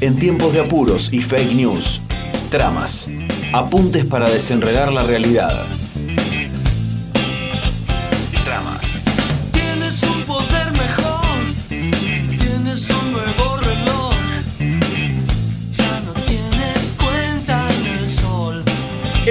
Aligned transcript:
En 0.00 0.16
tiempos 0.16 0.52
de 0.52 0.60
apuros 0.60 1.12
y 1.12 1.22
fake 1.22 1.54
news, 1.54 2.00
tramas, 2.50 3.10
apuntes 3.52 4.04
para 4.04 4.30
desenredar 4.30 4.92
la 4.92 5.02
realidad. 5.02 5.66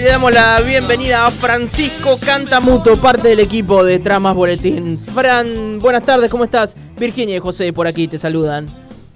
Le 0.08 0.14
damos 0.14 0.32
la 0.32 0.62
bienvenida 0.62 1.26
a 1.26 1.32
Francisco 1.32 2.18
Cantamuto, 2.26 2.96
parte 2.98 3.28
del 3.28 3.42
equipo 3.42 3.84
de 3.84 4.00
Tramas 4.00 4.36
Boletín. 4.36 4.98
Fran, 4.98 5.82
buenas 5.82 6.04
tardes, 6.04 6.32
¿cómo 6.32 6.46
estás? 6.46 6.78
Virginia 6.98 7.36
y 7.36 7.39
José 7.39 7.74
por 7.74 7.88
aquí 7.88 8.07
te 8.07 8.18
saludan. 8.18 8.70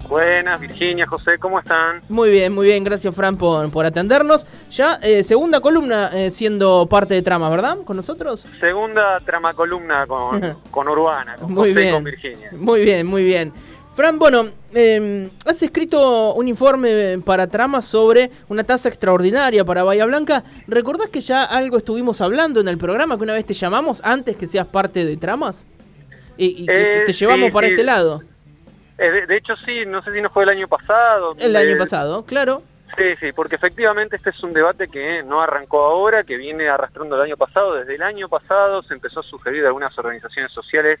Buenas, 0.06 0.60
Virginia, 0.60 1.06
José, 1.06 1.38
¿cómo 1.38 1.60
están? 1.60 2.02
Muy 2.10 2.30
bien, 2.30 2.52
muy 2.52 2.66
bien, 2.66 2.84
gracias 2.84 3.14
Fran 3.14 3.36
por, 3.36 3.70
por 3.70 3.86
atendernos. 3.86 4.44
Ya 4.70 4.96
eh, 4.96 5.24
segunda 5.24 5.60
columna 5.60 6.10
eh, 6.12 6.30
siendo 6.30 6.86
parte 6.90 7.14
de 7.14 7.22
Tramas, 7.22 7.50
¿verdad? 7.50 7.78
¿Con 7.86 7.96
nosotros? 7.96 8.46
Segunda 8.60 9.18
trama 9.20 9.54
columna 9.54 10.06
con, 10.06 10.42
con 10.70 10.88
Urbana, 10.88 11.36
con 11.36 11.54
Muy 11.54 11.70
José 11.70 11.70
y 11.70 11.74
bien. 11.84 11.94
con 11.94 12.04
Virginia. 12.04 12.50
Muy 12.52 12.84
bien, 12.84 13.06
muy 13.06 13.24
bien. 13.24 13.50
Fran, 13.94 14.18
bueno, 14.18 14.46
eh, 14.74 15.28
has 15.44 15.62
escrito 15.62 16.32
un 16.32 16.48
informe 16.48 17.18
para 17.24 17.46
Tramas 17.46 17.84
sobre 17.84 18.30
una 18.48 18.64
tasa 18.64 18.88
extraordinaria 18.88 19.66
para 19.66 19.82
Bahía 19.82 20.06
Blanca. 20.06 20.44
¿Recordás 20.66 21.10
que 21.10 21.20
ya 21.20 21.44
algo 21.44 21.76
estuvimos 21.76 22.22
hablando 22.22 22.60
en 22.60 22.68
el 22.68 22.78
programa, 22.78 23.18
que 23.18 23.24
una 23.24 23.34
vez 23.34 23.44
te 23.44 23.52
llamamos 23.52 24.00
antes 24.02 24.36
que 24.36 24.46
seas 24.46 24.66
parte 24.66 25.04
de 25.04 25.16
Tramas? 25.18 25.66
Y, 26.38 26.62
y 26.62 26.66
que 26.66 27.02
Eh, 27.02 27.04
te 27.04 27.12
llevamos 27.12 27.48
sí, 27.48 27.52
para 27.52 27.66
sí. 27.66 27.74
este 27.74 27.84
lado. 27.84 28.22
Eh, 28.96 29.10
de, 29.10 29.26
de 29.26 29.36
hecho, 29.36 29.54
sí, 29.56 29.84
no 29.86 30.02
sé 30.02 30.10
si 30.14 30.22
no 30.22 30.30
fue 30.30 30.44
el 30.44 30.48
año 30.48 30.68
pasado. 30.68 31.34
El 31.38 31.54
año 31.54 31.76
pasado, 31.76 32.24
claro. 32.24 32.62
Sí, 32.96 33.04
sí, 33.20 33.32
porque 33.32 33.56
efectivamente 33.56 34.16
este 34.16 34.30
es 34.30 34.42
un 34.42 34.54
debate 34.54 34.88
que 34.88 35.22
no 35.22 35.42
arrancó 35.42 35.84
ahora, 35.84 36.24
que 36.24 36.38
viene 36.38 36.66
arrastrando 36.68 37.16
el 37.16 37.22
año 37.22 37.36
pasado. 37.36 37.74
Desde 37.74 37.94
el 37.96 38.02
año 38.02 38.30
pasado 38.30 38.82
se 38.84 38.94
empezó 38.94 39.20
a 39.20 39.22
sugerir 39.22 39.60
de 39.60 39.66
algunas 39.66 39.96
organizaciones 39.98 40.50
sociales 40.50 40.98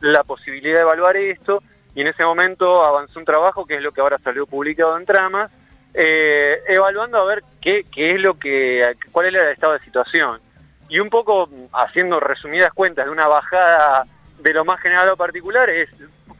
la 0.00 0.24
posibilidad 0.24 0.76
de 0.76 0.82
evaluar 0.82 1.16
esto 1.16 1.62
y 1.94 2.00
en 2.00 2.06
ese 2.06 2.24
momento 2.24 2.84
avanzó 2.84 3.18
un 3.18 3.24
trabajo 3.24 3.66
que 3.66 3.76
es 3.76 3.82
lo 3.82 3.92
que 3.92 4.00
ahora 4.00 4.18
salió 4.18 4.46
publicado 4.46 4.96
en 4.98 5.06
Tramas, 5.06 5.50
eh, 5.94 6.62
evaluando 6.68 7.18
a 7.18 7.24
ver 7.24 7.44
qué, 7.60 7.84
qué 7.92 8.12
es 8.12 8.20
lo 8.20 8.38
que, 8.38 8.96
cuál 9.10 9.26
era 9.26 9.42
el 9.42 9.52
estado 9.52 9.74
de 9.74 9.80
situación. 9.80 10.40
Y 10.88 10.98
un 11.00 11.10
poco 11.10 11.46
mm, 11.46 11.66
haciendo 11.72 12.18
resumidas 12.20 12.72
cuentas 12.72 13.04
de 13.04 13.10
una 13.10 13.28
bajada 13.28 14.06
de 14.40 14.52
lo 14.54 14.64
más 14.64 14.80
general 14.80 15.06
a 15.06 15.10
lo 15.10 15.16
particular 15.16 15.68
es, 15.68 15.90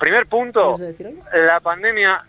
primer 0.03 0.27
punto, 0.27 0.77
la 1.33 1.61
pandemia 1.61 2.25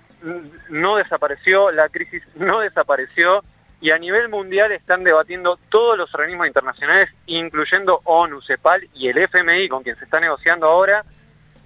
no 0.70 0.96
desapareció, 0.98 1.72
la 1.72 1.90
crisis 1.90 2.22
no 2.36 2.60
desapareció 2.60 3.44
y 3.82 3.90
a 3.90 3.98
nivel 3.98 4.30
mundial 4.30 4.72
están 4.72 5.04
debatiendo 5.04 5.58
todos 5.70 5.98
los 5.98 6.14
organismos 6.14 6.46
internacionales, 6.46 7.10
incluyendo 7.26 8.00
ONU, 8.04 8.44
CEPAL 8.44 8.88
y 8.94 9.10
el 9.10 9.18
FMI, 9.18 9.68
con 9.70 9.82
quien 9.82 9.98
se 9.98 10.06
está 10.06 10.20
negociando 10.20 10.68
ahora, 10.68 11.04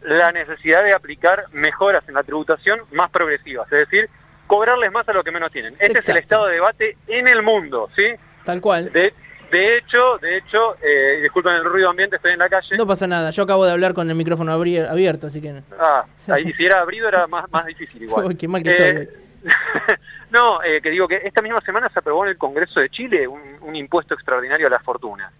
la 0.02 0.32
necesidad 0.32 0.84
de 0.84 0.94
aplicar 0.94 1.46
mejoras 1.52 2.08
en 2.08 2.14
la 2.16 2.24
tributación 2.24 2.82
más 2.92 3.10
progresivas, 3.10 3.72
es 3.72 3.80
decir, 3.80 4.10
cobrarles 4.46 4.92
más 4.92 5.08
a 5.10 5.14
lo 5.14 5.24
que 5.24 5.32
menos 5.32 5.52
tienen. 5.52 5.76
Este 5.80 6.00
es 6.00 6.10
el 6.10 6.18
estado 6.18 6.46
de 6.48 6.54
debate 6.56 6.98
en 7.08 7.28
el 7.28 7.42
mundo, 7.44 7.90
¿sí? 7.96 8.06
Tal 8.46 8.62
cual. 8.62 8.92
De, 8.94 9.14
de 9.52 9.78
hecho, 9.78 10.18
de 10.20 10.38
hecho, 10.38 10.76
eh, 10.82 11.20
disculpen 11.22 11.54
el 11.54 11.66
ruido 11.66 11.90
ambiente, 11.90 12.16
estoy 12.18 12.32
en 12.32 12.40
la 12.40 12.50
calle. 12.50 12.78
No 12.78 12.86
pasa 12.88 13.08
nada. 13.08 13.32
Yo 13.32 13.44
acabo 13.44 13.66
de 13.66 13.72
hablar 13.72 13.94
con 13.94 14.10
el 14.10 14.16
micrófono 14.16 14.52
abierto, 14.54 15.28
así 15.28 15.42
que. 15.42 15.62
Ah, 15.80 16.06
ahí, 16.30 16.54
si 16.54 16.66
era 16.66 16.80
abrido 16.82 17.08
era 17.08 17.28
más, 17.28 17.50
más 17.52 17.66
difícil 17.66 18.04
igual. 18.04 18.38
Qué 18.40 18.48
mal 18.48 18.64
que 18.64 18.70
Eh, 18.72 19.02
estoy. 19.02 19.18
no, 20.32 20.62
eh, 20.64 20.82
que 20.82 20.90
digo 20.90 21.08
que 21.08 21.18
esta 21.24 21.42
misma 21.42 21.62
semana 21.62 21.90
se 21.90 22.00
aprobó 22.00 22.24
en 22.26 22.32
el 22.32 22.38
Congreso 22.38 22.80
de 22.80 22.90
Chile 22.90 23.28
un, 23.28 23.42
un 23.62 23.76
impuesto 23.76 24.14
extraordinario 24.14 24.68
a 24.68 24.70
las 24.70 24.84
fortunas. 24.84 25.32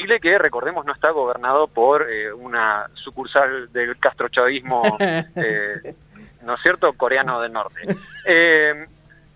Chile 0.00 0.20
que, 0.20 0.38
recordemos, 0.38 0.84
no 0.86 0.92
está 0.92 1.10
gobernado 1.10 1.66
por 1.68 2.10
eh, 2.10 2.32
una 2.32 2.88
sucursal 2.94 3.70
del 3.72 3.98
castrochavismo, 3.98 4.82
eh, 5.00 5.94
¿no 6.42 6.54
es 6.54 6.62
cierto?, 6.62 6.92
coreano 6.94 7.40
del 7.40 7.52
norte. 7.52 7.80
Eh, 8.26 8.86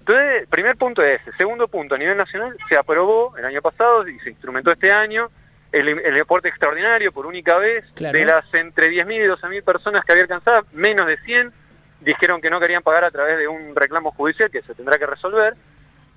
entonces, 0.00 0.48
primer 0.48 0.76
punto 0.76 1.02
es 1.02 1.20
ese. 1.20 1.36
Segundo 1.36 1.68
punto, 1.68 1.94
a 1.94 1.98
nivel 1.98 2.16
nacional 2.16 2.56
se 2.68 2.76
aprobó 2.76 3.36
el 3.36 3.44
año 3.44 3.62
pasado 3.62 4.06
y 4.06 4.18
se 4.20 4.30
instrumentó 4.30 4.70
este 4.70 4.90
año 4.90 5.28
el, 5.72 5.88
el 5.88 6.14
deporte 6.14 6.48
extraordinario 6.48 7.10
por 7.12 7.26
única 7.26 7.56
vez. 7.58 7.90
Claro. 7.94 8.18
De 8.18 8.24
las 8.24 8.52
entre 8.54 8.90
10.000 8.90 9.24
y 9.24 9.28
12.000 9.28 9.64
personas 9.64 10.04
que 10.04 10.12
había 10.12 10.24
alcanzado, 10.24 10.66
menos 10.72 11.06
de 11.06 11.16
100 11.18 11.52
dijeron 12.00 12.40
que 12.40 12.50
no 12.50 12.60
querían 12.60 12.82
pagar 12.82 13.04
a 13.04 13.10
través 13.10 13.38
de 13.38 13.48
un 13.48 13.74
reclamo 13.74 14.12
judicial 14.12 14.50
que 14.50 14.62
se 14.62 14.74
tendrá 14.74 14.98
que 14.98 15.06
resolver. 15.06 15.54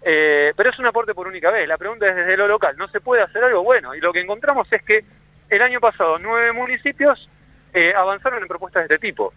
Eh, 0.01 0.53
pero 0.55 0.69
es 0.69 0.79
un 0.79 0.85
aporte 0.85 1.13
por 1.13 1.27
única 1.27 1.51
vez. 1.51 1.67
La 1.67 1.77
pregunta 1.77 2.05
es 2.05 2.15
desde 2.15 2.37
lo 2.37 2.47
local, 2.47 2.75
¿no 2.77 2.87
se 2.87 3.01
puede 3.01 3.21
hacer 3.23 3.43
algo? 3.43 3.63
Bueno, 3.63 3.93
y 3.95 3.99
lo 3.99 4.13
que 4.13 4.21
encontramos 4.21 4.67
es 4.71 4.81
que 4.83 5.03
el 5.49 5.61
año 5.61 5.79
pasado 5.79 6.17
nueve 6.19 6.51
municipios 6.51 7.27
eh, 7.73 7.93
avanzaron 7.95 8.41
en 8.41 8.47
propuestas 8.47 8.87
de 8.87 8.95
este 8.95 9.07
tipo. 9.07 9.33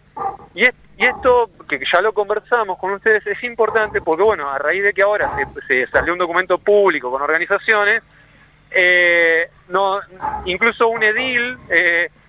Y, 0.53 0.61
es- 0.63 0.73
y 0.97 1.05
esto, 1.05 1.49
que 1.67 1.79
ya 1.91 2.01
lo 2.01 2.13
conversamos 2.13 2.77
con 2.77 2.91
ustedes, 2.91 3.25
es 3.27 3.43
importante 3.43 4.01
porque, 4.01 4.23
bueno, 4.23 4.49
a 4.49 4.57
raíz 4.57 4.83
de 4.83 4.93
que 4.93 5.01
ahora 5.01 5.31
se, 5.67 5.87
salió 5.87 6.13
un 6.13 6.19
documento 6.19 6.57
público 6.57 7.09
con 7.11 7.21
organizaciones, 7.21 8.03
eh, 8.71 9.49
no, 9.69 9.99
incluso 10.45 10.87
un 10.89 11.03
edil 11.03 11.57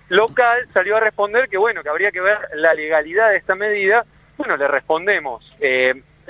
local 0.09 0.67
salió 0.73 0.97
a 0.97 0.99
responder 0.99 1.47
que, 1.49 1.57
bueno, 1.57 1.81
que 1.83 1.89
habría 1.89 2.11
que 2.11 2.21
ver 2.21 2.37
la 2.55 2.73
legalidad 2.73 3.29
de 3.29 3.37
esta 3.37 3.55
medida. 3.55 4.03
Bueno, 4.37 4.57
le 4.57 4.67
respondemos. 4.67 5.45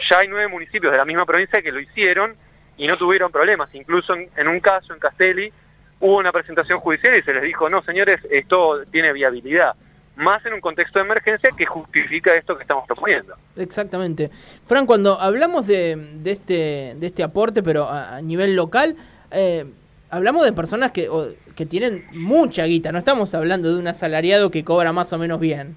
Ya 0.10 0.20
hay 0.20 0.28
nueve 0.28 0.48
municipios 0.48 0.92
de 0.92 0.98
la 0.98 1.06
misma 1.06 1.26
provincia 1.26 1.62
que 1.62 1.72
lo 1.72 1.80
hicieron 1.80 2.36
y 2.78 2.88
no 2.88 2.98
tuvieron 2.98 3.32
problemas. 3.32 3.70
Incluso 3.74 4.14
en, 4.16 4.30
en 4.38 4.48
un 4.48 4.60
caso, 4.60 4.94
en 4.94 5.00
Castelli, 5.00 5.52
hubo 6.00 6.18
una 6.18 6.32
presentación 6.32 6.80
judicial 6.80 7.16
y 7.18 7.22
se 7.22 7.34
les 7.34 7.44
dijo, 7.44 7.70
no, 7.70 7.82
señores, 7.84 8.18
esto 8.30 8.84
tiene 8.92 9.14
viabilidad. 9.14 9.74
Más 10.16 10.46
en 10.46 10.54
un 10.54 10.62
contexto 10.62 11.00
de 11.00 11.06
emergencia 11.06 11.50
que 11.58 11.66
justifica 11.66 12.34
esto 12.36 12.56
que 12.56 12.62
estamos 12.64 12.86
proponiendo. 12.86 13.36
Exactamente. 13.56 14.30
Fran, 14.68 14.86
cuando 14.86 15.20
hablamos 15.20 15.66
de, 15.66 15.96
de 15.96 16.32
este, 16.32 16.94
de 16.98 17.08
este 17.08 17.24
aporte, 17.24 17.64
pero 17.64 17.86
a, 17.86 18.18
a 18.18 18.22
nivel 18.22 18.56
local, 18.56 18.96
eh, 19.32 19.66
hablamos 20.12 20.46
de 20.46 20.54
personas 20.54 20.92
que, 20.92 21.10
o- 21.10 21.30
que 21.56 21.66
tienen 21.66 22.06
mucha 22.12 22.64
guita. 22.66 22.92
No 22.92 23.00
estamos 23.00 23.34
hablando 23.34 23.74
de 23.74 23.80
un 23.80 23.88
asalariado 23.88 24.52
que 24.52 24.64
cobra 24.64 24.92
más 24.94 25.12
o 25.14 25.18
menos 25.18 25.40
bien. 25.40 25.76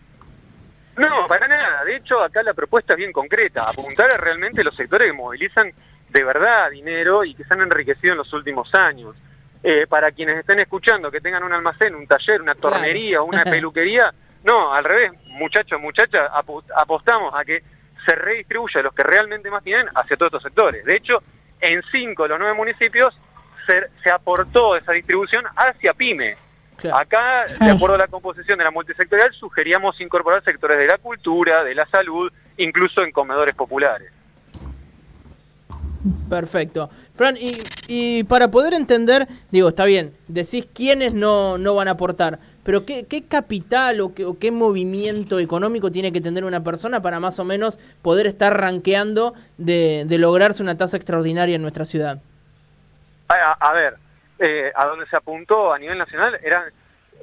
No, 0.96 1.26
para 1.26 1.46
nada. 1.46 1.84
De 1.84 1.96
hecho, 1.96 2.22
acá 2.22 2.42
la 2.42 2.54
propuesta 2.54 2.94
es 2.94 2.98
bien 2.98 3.12
concreta. 3.12 3.64
Apuntar 3.68 4.10
a 4.10 4.16
realmente 4.16 4.64
los 4.64 4.74
sectores 4.74 5.08
que 5.08 5.12
movilizan 5.12 5.72
de 6.08 6.24
verdad 6.24 6.70
dinero 6.70 7.24
y 7.24 7.34
que 7.34 7.44
se 7.44 7.54
han 7.54 7.60
enriquecido 7.60 8.12
en 8.12 8.18
los 8.18 8.32
últimos 8.32 8.74
años. 8.74 9.14
Eh, 9.62 9.86
para 9.88 10.12
quienes 10.12 10.38
estén 10.38 10.60
escuchando, 10.60 11.10
que 11.10 11.20
tengan 11.20 11.42
un 11.42 11.52
almacén, 11.52 11.94
un 11.94 12.06
taller, 12.06 12.40
una 12.40 12.54
tornería, 12.54 13.22
una 13.22 13.42
peluquería, 13.44 14.12
no, 14.44 14.72
al 14.72 14.84
revés, 14.84 15.12
muchachos, 15.26 15.80
muchachas, 15.80 16.30
apostamos 16.76 17.34
a 17.34 17.44
que 17.44 17.62
se 18.04 18.14
redistribuya 18.14 18.82
los 18.82 18.94
que 18.94 19.02
realmente 19.02 19.50
más 19.50 19.64
tienen 19.64 19.88
hacia 19.94 20.16
todos 20.16 20.30
estos 20.30 20.44
sectores. 20.44 20.84
De 20.84 20.96
hecho, 20.96 21.20
en 21.60 21.82
cinco 21.90 22.22
de 22.22 22.28
los 22.28 22.38
nueve 22.38 22.54
municipios 22.54 23.18
se, 23.66 23.88
se 24.02 24.10
aportó 24.10 24.76
esa 24.76 24.92
distribución 24.92 25.44
hacia 25.56 25.92
pyme. 25.94 26.36
Claro. 26.76 26.97
Acá, 26.98 27.44
de 27.59 27.70
acuerdo 27.70 27.94
a 27.94 27.98
la 27.98 28.06
composición 28.09 28.59
de 28.59 28.64
la 28.64 28.70
multisectorial, 28.70 29.32
sugeríamos 29.32 29.98
incorporar 30.00 30.44
sectores 30.44 30.76
de 30.78 30.87
la 30.87 30.98
cultura, 30.98 31.64
de 31.64 31.75
la 31.75 31.87
salud, 31.87 32.31
incluso 32.59 33.03
en 33.03 33.12
comedores 33.12 33.54
populares. 33.54 34.12
Perfecto. 36.28 36.88
Fran, 37.15 37.36
y, 37.36 37.53
y 37.88 38.25
para 38.25 38.48
poder 38.50 38.75
entender, 38.75 39.26
digo, 39.50 39.70
está 39.70 39.84
bien, 39.84 40.12
decís 40.28 40.69
quiénes 40.72 41.15
no, 41.15 41.59
no 41.59 41.74
van 41.74 41.89
a 41.89 41.92
aportar, 41.92 42.39
pero 42.62 42.84
¿qué, 42.84 43.06
qué 43.06 43.24
capital 43.24 44.00
o 44.00 44.15
qué, 44.15 44.24
o 44.24 44.39
qué 44.39 44.50
movimiento 44.50 45.39
económico 45.41 45.91
tiene 45.91 46.12
que 46.12 46.21
tener 46.21 46.45
una 46.45 46.62
persona 46.62 47.00
para 47.00 47.18
más 47.21 47.39
o 47.39 47.45
menos 47.45 47.78
poder 48.03 48.27
estar 48.27 48.56
rankeando 48.60 49.34
de, 49.56 50.04
de 50.06 50.18
lograrse 50.18 50.62
una 50.62 50.77
tasa 50.77 50.97
extraordinaria 50.97 51.56
en 51.56 51.62
nuestra 51.62 51.84
ciudad? 51.84 52.21
A, 53.28 53.34
a- 53.34 53.71
a 53.71 53.72
ver, 53.72 53.95
eh, 54.38 54.72
a 54.74 54.86
donde 54.86 55.06
se 55.06 55.16
apuntó 55.16 55.72
a 55.72 55.78
nivel 55.78 55.98
nacional 55.98 56.38
eran 56.42 56.65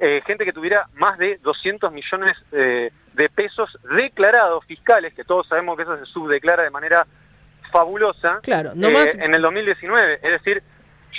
eh, 0.00 0.22
gente 0.26 0.44
que 0.44 0.52
tuviera 0.52 0.86
más 0.94 1.16
de 1.18 1.38
200 1.42 1.92
millones 1.92 2.36
eh, 2.52 2.90
de 3.12 3.28
pesos 3.28 3.70
declarados 3.96 4.64
fiscales, 4.64 5.14
que 5.14 5.22
todos 5.24 5.46
sabemos 5.46 5.76
que 5.76 5.84
eso 5.84 5.96
se 5.96 6.06
subdeclara 6.06 6.64
de 6.64 6.70
manera 6.70 7.06
fabulosa. 7.70 8.40
Claro, 8.42 8.72
no 8.74 8.88
eh, 8.88 8.92
más- 8.92 9.14
en 9.14 9.34
el 9.34 9.42
2019. 9.42 10.14
Es 10.22 10.32
decir, 10.32 10.62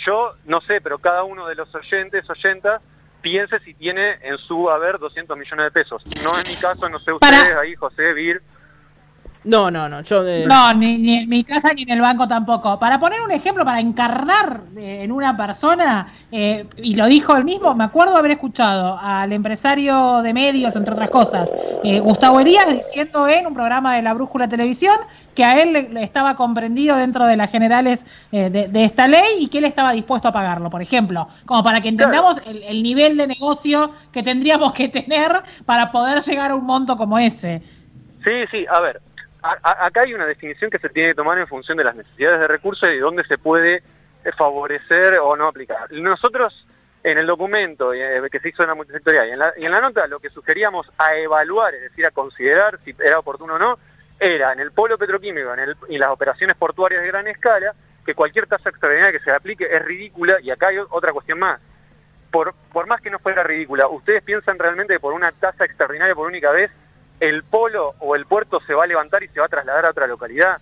yo 0.06 0.36
no 0.45 0.62
sé, 0.62 0.81
pero 0.81 0.97
cada 1.00 1.24
uno 1.24 1.47
de 1.47 1.56
los 1.56 1.74
oyentes, 1.74 2.30
oyentas, 2.30 2.81
piense 3.21 3.59
si 3.59 3.74
tiene 3.74 4.18
en 4.21 4.38
su 4.38 4.69
haber 4.69 5.00
200 5.00 5.38
millones 5.38 5.65
de 5.65 5.71
pesos. 5.71 6.03
No 6.24 6.38
es 6.38 6.47
mi 6.50 6.56
caso, 6.56 6.88
no 6.89 7.00
sé 7.00 7.12
Para- 7.19 7.38
ustedes 7.39 7.57
ahí, 7.57 7.75
José, 7.75 8.13
Vir. 8.13 8.42
No, 9.45 9.69
no, 9.69 9.88
no. 9.88 10.01
Yo, 10.01 10.27
eh, 10.27 10.45
No, 10.47 10.74
ni, 10.74 10.97
ni 10.97 11.19
en 11.19 11.30
mi 11.30 11.44
casa 11.44 11.71
ni 11.74 11.83
en 11.83 11.92
el 11.92 12.01
banco 12.01 12.27
tampoco. 12.27 12.80
Para 12.80 13.00
poner 13.00 13.21
un 13.21 13.31
ejemplo, 13.31 13.63
para 13.63 13.80
encarnar 13.80 14.62
eh, 14.75 15.03
en 15.03 15.12
una 15.12 15.38
persona, 15.38 16.07
eh, 16.31 16.65
y 16.77 16.95
lo 16.95 17.06
dijo 17.06 17.38
él 17.38 17.45
mismo, 17.45 17.75
me 17.75 17.83
acuerdo 17.83 18.18
haber 18.18 18.31
escuchado 18.31 18.97
al 19.00 19.31
empresario 19.31 20.24
de 20.24 20.33
medios, 20.33 20.75
entre 20.75 20.94
otras 20.94 21.09
cosas, 21.12 21.53
eh, 21.83 22.00
Gustavo 22.00 22.39
Elías, 22.39 22.68
diciendo 22.74 23.27
en 23.27 23.45
un 23.45 23.53
programa 23.53 23.95
de 23.95 24.01
la 24.01 24.15
Brújula 24.15 24.47
Televisión 24.47 24.95
que 25.36 25.44
a 25.45 25.62
él 25.62 25.74
le, 25.74 25.89
le 25.89 26.01
estaba 26.01 26.36
comprendido 26.36 26.95
dentro 26.95 27.25
de 27.25 27.38
las 27.38 27.51
generales 27.51 28.25
eh, 28.31 28.50
de, 28.50 28.68
de 28.68 28.83
esta 28.83 29.07
ley 29.07 29.30
y 29.42 29.47
que 29.47 29.59
él 29.59 29.65
estaba 29.65 29.92
dispuesto 29.92 30.27
a 30.27 30.31
pagarlo, 30.31 30.71
por 30.71 30.81
ejemplo. 30.81 31.27
Como 31.45 31.62
para 31.62 31.81
que 31.81 31.89
entendamos 31.89 32.42
el, 32.47 32.63
el 32.63 32.81
nivel 32.81 33.15
de 33.18 33.27
negocio 33.27 33.92
que 34.12 34.24
tendríamos 34.24 34.74
que 34.74 34.88
tener 34.88 35.31
para 35.65 35.92
poder 35.92 36.24
llegar 36.24 36.50
a 36.50 36.56
un 36.56 36.65
monto 36.65 36.97
como 36.97 37.19
ese. 37.19 37.62
Sí, 38.24 38.31
sí, 38.50 38.65
a 38.71 38.80
ver, 38.80 39.01
acá 39.62 40.01
hay 40.01 40.13
una 40.13 40.25
definición 40.25 40.71
que 40.71 40.80
se 40.80 40.89
tiene 40.89 41.09
que 41.09 41.15
tomar 41.15 41.38
en 41.38 41.47
función 41.47 41.77
de 41.77 41.83
las 41.83 41.95
necesidades 41.95 42.39
de 42.39 42.47
recursos 42.47 42.89
y 42.89 42.97
dónde 42.97 43.24
se 43.25 43.38
puede 43.38 43.75
eh, 43.75 44.31
favorecer 44.38 45.19
o 45.21 45.36
no 45.36 45.47
aplicar. 45.47 45.92
Nosotros, 45.92 46.65
en 47.03 47.18
el 47.18 47.27
documento 47.27 47.94
eh, 47.94 48.21
que 48.31 48.39
se 48.39 48.50
hizo 48.50 48.63
en 48.63 48.69
la 48.69 48.75
multisectorial 48.75 49.27
y 49.27 49.31
en 49.31 49.39
la, 49.39 49.53
y 49.57 49.65
en 49.65 49.71
la 49.71 49.81
nota, 49.81 50.07
lo 50.07 50.19
que 50.19 50.30
sugeríamos 50.30 50.89
a 50.97 51.15
evaluar, 51.15 51.75
es 51.75 51.81
decir, 51.81 52.06
a 52.06 52.12
considerar 52.12 52.80
si 52.83 52.95
era 53.00 53.19
oportuno 53.19 53.56
o 53.56 53.59
no, 53.59 53.77
era 54.19 54.53
en 54.53 54.59
el 54.62 54.71
polo 54.71 54.97
petroquímico 54.97 55.53
en 55.53 55.59
el- 55.59 55.75
y 55.89 55.97
las 55.97 56.09
operaciones 56.09 56.56
portuarias 56.56 57.01
de 57.01 57.07
gran 57.07 57.27
escala, 57.27 57.74
que 58.06 58.15
cualquier 58.15 58.47
tasa 58.47 58.69
extraordinaria 58.69 59.18
que 59.18 59.24
se 59.24 59.31
aplique 59.31 59.68
es 59.69 59.83
ridícula, 59.83 60.38
y 60.42 60.51
acá 60.51 60.69
hay 60.69 60.77
otra 60.77 61.12
cuestión 61.12 61.39
más. 61.39 61.59
Por, 62.31 62.53
por 62.74 62.86
más 62.88 63.01
que 63.01 63.09
no 63.09 63.19
fuera 63.19 63.44
ridícula, 63.44 63.88
¿ustedes 63.88 64.21
piensan 64.24 64.59
realmente 64.59 64.94
que 64.94 65.00
por 65.00 65.13
una 65.13 65.31
tasa 65.31 65.65
extraordinaria 65.65 66.13
por 66.15 66.27
única 66.27 66.51
vez 66.51 66.69
el 67.19 67.44
polo 67.44 67.95
o 68.00 68.15
el 68.15 68.25
puerto 68.25 68.59
se 68.62 68.73
va 68.73 68.83
a 68.83 68.88
levantar 68.88 69.23
y 69.23 69.27
se 69.29 69.39
va 69.39 69.45
a 69.45 69.50
trasladar 69.50 69.85
a 69.85 69.91
otra 69.91 70.07
localidad? 70.07 70.59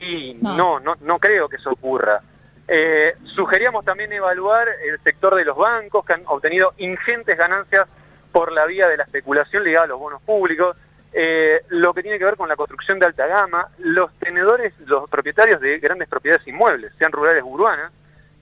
Y 0.00 0.34
No. 0.40 0.56
no, 0.56 0.80
no, 0.80 0.94
no 1.00 1.18
creo 1.18 1.48
que 1.48 1.56
eso 1.56 1.70
ocurra. 1.70 2.20
Eh, 2.68 3.14
sugeríamos 3.34 3.84
también 3.84 4.12
evaluar 4.12 4.68
el 4.86 4.98
sector 5.00 5.34
de 5.34 5.44
los 5.44 5.56
bancos 5.56 6.04
que 6.04 6.12
han 6.12 6.22
obtenido 6.26 6.72
ingentes 6.78 7.36
ganancias 7.36 7.88
por 8.32 8.52
la 8.52 8.64
vía 8.66 8.86
de 8.88 8.96
la 8.96 9.02
especulación 9.04 9.64
ligada 9.64 9.86
a 9.86 9.88
los 9.88 9.98
bonos 9.98 10.22
públicos, 10.22 10.76
eh, 11.12 11.62
lo 11.70 11.92
que 11.92 12.02
tiene 12.02 12.18
que 12.18 12.24
ver 12.24 12.36
con 12.36 12.48
la 12.48 12.54
construcción 12.54 13.00
de 13.00 13.06
alta 13.06 13.26
gama, 13.26 13.66
los 13.78 14.12
tenedores, 14.20 14.72
los 14.86 15.10
propietarios 15.10 15.60
de 15.60 15.78
grandes 15.80 16.08
propiedades 16.08 16.46
inmuebles, 16.46 16.92
sean 16.96 17.10
rurales 17.10 17.42
o 17.42 17.46
urbanas, 17.46 17.92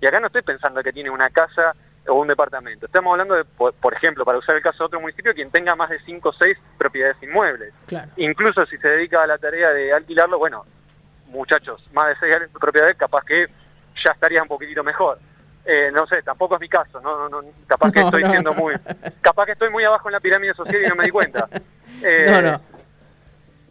y 0.00 0.06
acá 0.06 0.20
no 0.20 0.26
estoy 0.26 0.42
pensando 0.42 0.82
que 0.82 0.92
tiene 0.92 1.08
una 1.08 1.30
casa 1.30 1.72
o 2.08 2.14
un 2.14 2.28
departamento, 2.28 2.86
estamos 2.86 3.12
hablando 3.12 3.34
de, 3.34 3.44
por, 3.44 3.72
por 3.74 3.94
ejemplo, 3.94 4.24
para 4.24 4.38
usar 4.38 4.56
el 4.56 4.62
caso 4.62 4.78
de 4.78 4.86
otro 4.86 5.00
municipio, 5.00 5.34
quien 5.34 5.50
tenga 5.50 5.74
más 5.76 5.90
de 5.90 5.98
5 6.00 6.28
o 6.28 6.32
6 6.32 6.56
propiedades 6.78 7.16
inmuebles. 7.22 7.72
claro. 7.86 8.10
Incluso 8.16 8.64
si 8.66 8.76
se 8.78 8.88
dedica 8.88 9.22
a 9.22 9.26
la 9.26 9.38
tarea 9.38 9.70
de 9.70 9.92
alquilarlo, 9.92 10.38
bueno, 10.38 10.64
muchachos, 11.26 11.86
más 11.92 12.06
de 12.08 12.16
6 12.32 12.36
propiedades, 12.60 12.96
capaz 12.96 13.24
que 13.24 13.46
ya 14.04 14.12
estaría 14.12 14.42
un 14.42 14.48
poquitito 14.48 14.82
mejor. 14.82 15.18
Eh, 15.64 15.90
no 15.92 16.06
sé, 16.06 16.22
tampoco 16.22 16.54
es 16.54 16.60
mi 16.62 16.68
caso, 16.68 16.98
no, 17.00 17.18
no, 17.18 17.42
no, 17.42 17.48
capaz 17.66 17.92
que 17.92 18.00
No, 18.00 18.06
estoy 18.06 18.22
no, 18.22 18.30
siendo 18.30 18.52
muy, 18.54 18.74
capaz 19.20 19.44
que 19.44 19.52
estoy 19.52 19.68
muy 19.70 19.84
abajo 19.84 20.08
en 20.08 20.12
la 20.14 20.20
pirámide 20.20 20.54
social 20.54 20.82
y 20.82 20.88
no 20.88 20.94
me 20.96 21.04
di 21.04 21.10
cuenta. 21.10 21.48
Eh, 22.02 22.26
No, 22.30 22.42
no. 22.42 22.60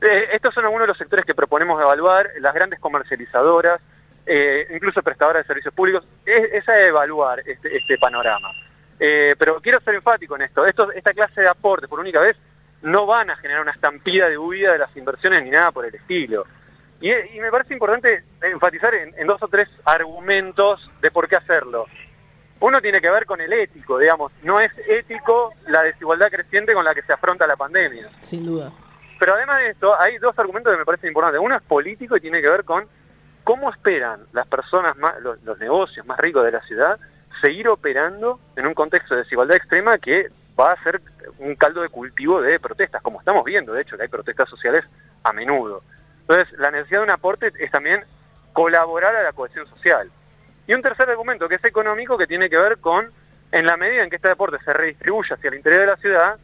eh, 0.01 0.30
estos 0.33 0.54
son 0.54 0.66
algunos 0.66 0.83
de 0.83 0.88
los 0.90 0.98
sectores 0.98 1.24
que 1.25 1.33
proponemos 1.36 1.80
evaluar, 1.81 2.30
las 2.40 2.54
grandes 2.54 2.78
comercializadoras, 2.80 3.80
eh, 4.28 4.68
incluso 4.76 5.02
prestadoras 5.02 5.44
de 5.44 5.48
servicios 5.48 5.74
públicos, 5.74 6.06
es, 6.26 6.54
es 6.54 6.70
a 6.70 6.86
evaluar 6.86 7.40
este, 7.46 7.76
este 7.76 7.98
panorama. 7.98 8.52
Eh, 9.00 9.36
pero 9.38 9.62
quiero 9.62 9.80
ser 9.82 9.96
enfático 9.96 10.36
en 10.36 10.44
esto. 10.44 10.66
esto, 10.66 10.92
esta 10.92 11.14
clase 11.14 11.42
de 11.42 11.48
aportes 11.48 11.90
por 11.90 12.00
única 12.00 12.20
vez 12.20 12.36
no 12.82 13.06
van 13.06 13.30
a 13.30 13.38
generar 13.38 13.62
una 13.62 13.72
estampida 13.72 14.28
de 14.28 14.38
huida 14.38 14.74
de 14.74 14.80
las 14.80 14.96
inversiones 14.96 15.44
ni 15.44 15.50
nada 15.50 15.72
por 15.72 15.86
el 15.86 15.96
estilo. 15.96 16.46
Y, 17.00 17.12
y 17.12 17.40
me 17.40 17.52
parece 17.52 17.74
importante 17.74 18.24
enfatizar 18.42 18.94
en, 18.94 19.14
en 19.18 19.28
dos 19.28 19.42
o 19.42 19.48
tres 19.48 19.70
argumentos 19.86 20.90
de 21.02 21.12
por 21.12 21.28
qué 21.28 21.36
hacerlo. 21.36 21.86
Uno 22.60 22.82
tiene 22.82 23.00
que 23.00 23.12
ver 23.12 23.26
con 23.28 23.40
el 23.40 23.54
ético, 23.54 24.00
digamos, 24.00 24.32
no 24.42 24.60
es 24.60 24.72
ético 24.88 25.54
la 25.68 25.84
desigualdad 25.84 26.32
creciente 26.32 26.74
con 26.74 26.84
la 26.84 26.96
que 26.96 27.04
se 27.04 27.14
afronta 27.14 27.46
la 27.46 27.56
pandemia. 27.56 28.10
Sin 28.22 28.48
duda. 28.48 28.72
Pero 29.20 29.36
además 29.36 29.60
de 29.60 29.70
esto, 29.70 30.00
hay 30.00 30.18
dos 30.18 30.38
argumentos 30.40 30.74
que 30.74 30.80
me 30.80 30.86
parecen 30.86 31.10
importantes. 31.10 31.42
Uno 31.44 31.56
es 31.56 31.62
político 31.64 32.18
y 32.18 32.22
tiene 32.22 32.42
que 32.42 32.50
ver 32.50 32.64
con 32.64 32.88
cómo 33.48 33.70
esperan 33.70 34.20
las 34.34 34.46
personas, 34.46 34.98
más, 34.98 35.22
los, 35.22 35.58
negocios 35.58 36.06
más 36.06 36.20
ricos 36.20 36.44
de 36.44 36.52
la 36.52 36.60
ciudad, 36.64 37.00
seguir 37.40 37.70
operando 37.70 38.42
en 38.58 38.68
un 38.68 38.74
contexto 38.74 39.16
de 39.16 39.22
desigualdad 39.22 39.56
extrema 39.56 39.98
que 40.00 40.28
va 40.60 40.74
a 40.74 40.84
ser 40.84 41.00
un 41.40 41.56
caldo 41.56 41.82
de 41.82 41.88
cultivo 41.88 42.42
de 42.42 42.60
protestas, 42.60 43.02
como 43.02 43.20
estamos 43.20 43.46
viendo, 43.46 43.72
de 43.72 43.84
hecho, 43.84 43.96
que 43.96 44.04
hay 44.04 44.10
protestas 44.10 44.50
sociales 44.50 44.84
a 45.24 45.32
menudo. 45.32 45.82
Entonces, 46.28 46.60
la 46.60 46.72
necesidad 46.72 47.00
de 47.00 47.06
un 47.06 47.12
aporte 47.12 47.54
es 47.58 47.72
también 47.72 48.04
colaborar 48.52 49.16
a 49.16 49.24
la 49.24 49.32
cohesión 49.32 49.66
social. 49.70 50.12
Y 50.68 50.74
un 50.74 50.82
tercer 50.82 51.10
argumento, 51.10 51.48
que 51.48 51.56
es 51.56 51.64
económico, 51.64 52.18
que 52.18 52.28
tiene 52.28 52.50
que 52.50 52.58
ver 52.58 52.80
con, 52.80 53.10
en 53.54 53.66
la 53.66 53.78
medida 53.78 54.04
en 54.04 54.10
que 54.10 54.18
este 54.18 54.28
deporte 54.28 54.58
se 54.66 54.74
redistribuye 54.74 55.34
hacia 55.34 55.48
el 55.48 55.56
interior 55.56 55.82
de 55.84 55.88
la 55.88 55.96
ciudad, 55.96 56.38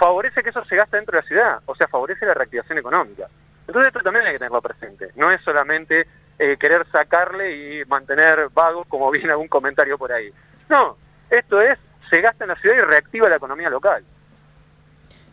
favorece 0.00 0.42
que 0.42 0.50
eso 0.50 0.64
se 0.64 0.74
gaste 0.74 0.96
dentro 0.96 1.12
de 1.12 1.22
la 1.22 1.28
ciudad, 1.28 1.60
o 1.66 1.76
sea, 1.76 1.86
favorece 1.86 2.26
la 2.26 2.34
reactivación 2.34 2.78
económica. 2.78 3.28
Entonces 3.68 3.86
esto 3.86 4.00
también 4.00 4.26
hay 4.26 4.32
que 4.32 4.38
tenerlo 4.40 4.60
presente, 4.60 5.10
no 5.14 5.30
es 5.30 5.40
solamente 5.42 6.08
eh, 6.38 6.56
querer 6.58 6.86
sacarle 6.90 7.80
y 7.80 7.84
mantener 7.84 8.48
vagos, 8.52 8.86
como 8.88 9.10
viene 9.12 9.30
algún 9.30 9.48
comentario 9.48 9.98
por 9.98 10.12
ahí. 10.12 10.30
No, 10.68 10.96
esto 11.30 11.60
es, 11.60 11.78
se 12.10 12.20
gasta 12.20 12.44
en 12.44 12.48
la 12.48 12.56
ciudad 12.56 12.76
y 12.76 12.80
reactiva 12.80 13.28
la 13.28 13.36
economía 13.36 13.70
local. 13.70 14.04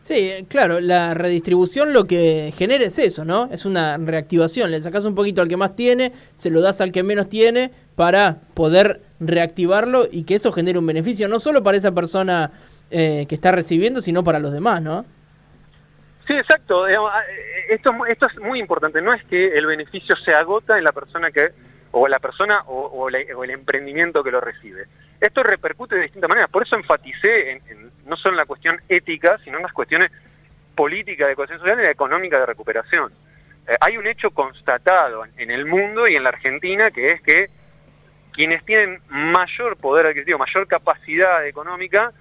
Sí, 0.01 0.15
eh, 0.15 0.45
claro, 0.47 0.79
la 0.79 1.13
redistribución 1.13 1.93
lo 1.93 2.05
que 2.05 2.51
genera 2.57 2.83
es 2.83 2.97
eso, 2.97 3.23
¿no? 3.23 3.49
Es 3.51 3.65
una 3.65 3.97
reactivación. 3.97 4.71
Le 4.71 4.81
sacas 4.81 5.05
un 5.05 5.13
poquito 5.13 5.41
al 5.41 5.47
que 5.47 5.57
más 5.57 5.75
tiene, 5.75 6.11
se 6.35 6.49
lo 6.49 6.61
das 6.61 6.81
al 6.81 6.91
que 6.91 7.03
menos 7.03 7.29
tiene 7.29 7.71
para 7.95 8.37
poder 8.55 9.01
reactivarlo 9.19 10.07
y 10.11 10.23
que 10.23 10.35
eso 10.35 10.51
genere 10.51 10.79
un 10.79 10.87
beneficio 10.87 11.27
no 11.27 11.39
solo 11.39 11.61
para 11.61 11.77
esa 11.77 11.91
persona 11.91 12.51
eh, 12.89 13.27
que 13.29 13.35
está 13.35 13.51
recibiendo, 13.51 14.01
sino 14.01 14.23
para 14.23 14.39
los 14.39 14.51
demás, 14.51 14.81
¿no? 14.81 15.05
Sí, 16.27 16.33
exacto. 16.33 16.85
ah, 16.85 17.23
eh, 17.29 17.65
Esto, 17.69 17.93
esto 18.07 18.27
es 18.27 18.37
muy 18.39 18.59
importante. 18.59 19.01
No 19.01 19.13
es 19.13 19.23
que 19.25 19.47
el 19.57 19.65
beneficio 19.65 20.15
se 20.17 20.33
agota 20.35 20.77
en 20.77 20.83
la 20.83 20.91
persona 20.91 21.31
que, 21.31 21.49
o 21.91 22.07
la 22.07 22.19
persona 22.19 22.61
o, 22.67 23.09
la- 23.09 23.19
o 23.35 23.43
el 23.43 23.49
emprendimiento 23.51 24.23
que 24.23 24.31
lo 24.31 24.39
recibe. 24.41 24.85
Esto 25.19 25.43
repercute 25.43 25.95
de 25.95 26.03
distintas 26.03 26.29
maneras. 26.29 26.49
Por 26.49 26.63
eso 26.63 26.75
enfaticé 26.75 27.51
en, 27.51 27.91
no 28.05 28.15
solo 28.17 28.33
en 28.33 28.37
la 28.37 28.45
cuestión 28.45 28.79
ética, 28.89 29.37
sino 29.43 29.57
en 29.57 29.63
las 29.63 29.73
cuestiones 29.73 30.11
políticas 30.75 31.27
de 31.27 31.35
cohesión 31.35 31.59
social 31.59 31.79
y 31.83 31.87
económica 31.87 32.39
de 32.39 32.45
recuperación. 32.45 33.11
Eh, 33.67 33.75
hay 33.81 33.97
un 33.97 34.07
hecho 34.07 34.31
constatado 34.31 35.25
en, 35.25 35.31
en 35.37 35.51
el 35.51 35.65
mundo 35.65 36.07
y 36.07 36.15
en 36.15 36.23
la 36.23 36.29
Argentina 36.29 36.89
que 36.91 37.11
es 37.11 37.21
que 37.21 37.49
quienes 38.33 38.63
tienen 38.65 38.99
mayor 39.09 39.75
poder 39.77 40.05
adquisitivo, 40.07 40.37
mayor 40.39 40.65
capacidad 40.67 41.45
económica, 41.45 42.11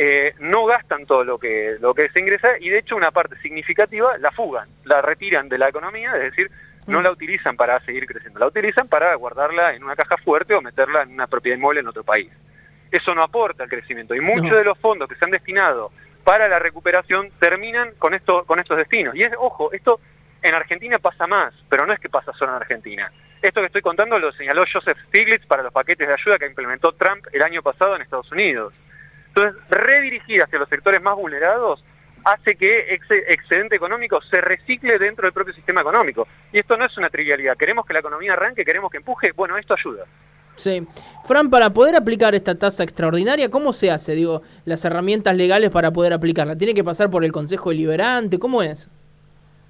eh, 0.00 0.32
no 0.38 0.64
gastan 0.64 1.06
todo 1.06 1.24
lo 1.24 1.38
que, 1.38 1.76
lo 1.80 1.92
que 1.92 2.08
se 2.10 2.20
ingresa 2.20 2.56
y 2.60 2.68
de 2.68 2.78
hecho 2.78 2.94
una 2.94 3.10
parte 3.10 3.36
significativa 3.40 4.16
la 4.18 4.30
fugan, 4.30 4.68
la 4.84 5.02
retiran 5.02 5.48
de 5.48 5.58
la 5.58 5.68
economía, 5.68 6.12
es 6.16 6.22
decir, 6.30 6.48
no 6.86 7.02
la 7.02 7.10
utilizan 7.10 7.56
para 7.56 7.80
seguir 7.80 8.06
creciendo, 8.06 8.38
la 8.38 8.46
utilizan 8.46 8.86
para 8.86 9.12
guardarla 9.16 9.74
en 9.74 9.82
una 9.82 9.96
caja 9.96 10.16
fuerte 10.18 10.54
o 10.54 10.62
meterla 10.62 11.02
en 11.02 11.10
una 11.14 11.26
propiedad 11.26 11.56
inmueble 11.58 11.80
en 11.80 11.88
otro 11.88 12.04
país. 12.04 12.30
Eso 12.92 13.12
no 13.12 13.22
aporta 13.22 13.64
al 13.64 13.68
crecimiento 13.68 14.14
y 14.14 14.20
muchos 14.20 14.52
No. 14.52 14.56
de 14.56 14.64
los 14.64 14.78
fondos 14.78 15.08
que 15.08 15.16
se 15.16 15.24
han 15.24 15.32
destinado 15.32 15.90
para 16.22 16.46
la 16.46 16.60
recuperación 16.60 17.30
terminan 17.40 17.90
con, 17.98 18.14
esto, 18.14 18.44
con 18.44 18.60
estos 18.60 18.76
destinos. 18.78 19.16
Y 19.16 19.24
es, 19.24 19.32
ojo, 19.36 19.72
esto 19.72 19.98
en 20.42 20.54
Argentina 20.54 20.98
pasa 21.00 21.26
más, 21.26 21.52
pero 21.68 21.84
no 21.86 21.92
es 21.92 21.98
que 21.98 22.08
pasa 22.08 22.32
solo 22.34 22.52
en 22.52 22.62
Argentina. 22.62 23.10
Esto 23.42 23.60
que 23.60 23.66
estoy 23.66 23.82
contando 23.82 24.18
lo 24.18 24.30
señaló 24.32 24.64
Joseph 24.72 24.96
Stiglitz 25.08 25.44
para 25.46 25.62
los 25.64 25.72
paquetes 25.72 26.06
de 26.06 26.14
ayuda 26.14 26.38
que 26.38 26.46
implementó 26.46 26.92
Trump 26.92 27.26
el 27.32 27.42
año 27.42 27.62
pasado 27.62 27.96
en 27.96 28.02
Estados 28.02 28.30
Unidos. 28.30 28.72
Entonces, 29.28 29.62
redirigir 29.70 30.42
hacia 30.42 30.58
los 30.58 30.68
sectores 30.68 31.00
más 31.02 31.16
vulnerados 31.16 31.82
hace 32.24 32.56
que 32.56 32.94
ese 32.94 33.18
excedente 33.28 33.76
económico 33.76 34.20
se 34.22 34.40
recicle 34.40 34.98
dentro 34.98 35.26
del 35.26 35.32
propio 35.32 35.54
sistema 35.54 35.80
económico. 35.80 36.26
Y 36.52 36.58
esto 36.58 36.76
no 36.76 36.84
es 36.84 36.96
una 36.98 37.10
trivialidad. 37.10 37.56
Queremos 37.56 37.86
que 37.86 37.92
la 37.92 38.00
economía 38.00 38.32
arranque, 38.32 38.64
queremos 38.64 38.90
que 38.90 38.98
empuje. 38.98 39.32
Bueno, 39.32 39.56
esto 39.56 39.74
ayuda. 39.74 40.04
Sí. 40.56 40.86
Fran, 41.24 41.50
para 41.50 41.70
poder 41.70 41.94
aplicar 41.94 42.34
esta 42.34 42.56
tasa 42.56 42.82
extraordinaria, 42.82 43.48
¿cómo 43.48 43.72
se 43.72 43.90
hace? 43.90 44.14
Digo, 44.14 44.42
las 44.64 44.84
herramientas 44.84 45.36
legales 45.36 45.70
para 45.70 45.92
poder 45.92 46.12
aplicarla. 46.12 46.56
¿Tiene 46.56 46.74
que 46.74 46.82
pasar 46.82 47.10
por 47.10 47.24
el 47.24 47.32
Consejo 47.32 47.70
Deliberante? 47.70 48.38
¿Cómo 48.38 48.62
es? 48.62 48.88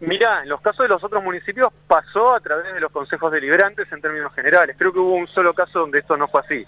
Mirá, 0.00 0.42
en 0.44 0.48
los 0.48 0.60
casos 0.60 0.84
de 0.84 0.88
los 0.88 1.02
otros 1.02 1.22
municipios 1.24 1.72
pasó 1.88 2.34
a 2.34 2.40
través 2.40 2.72
de 2.72 2.80
los 2.80 2.92
consejos 2.92 3.32
deliberantes 3.32 3.90
en 3.90 4.00
términos 4.00 4.32
generales. 4.32 4.76
Creo 4.78 4.92
que 4.92 4.98
hubo 5.00 5.14
un 5.14 5.26
solo 5.28 5.52
caso 5.54 5.80
donde 5.80 5.98
esto 5.98 6.16
no 6.16 6.28
fue 6.28 6.40
así. 6.42 6.64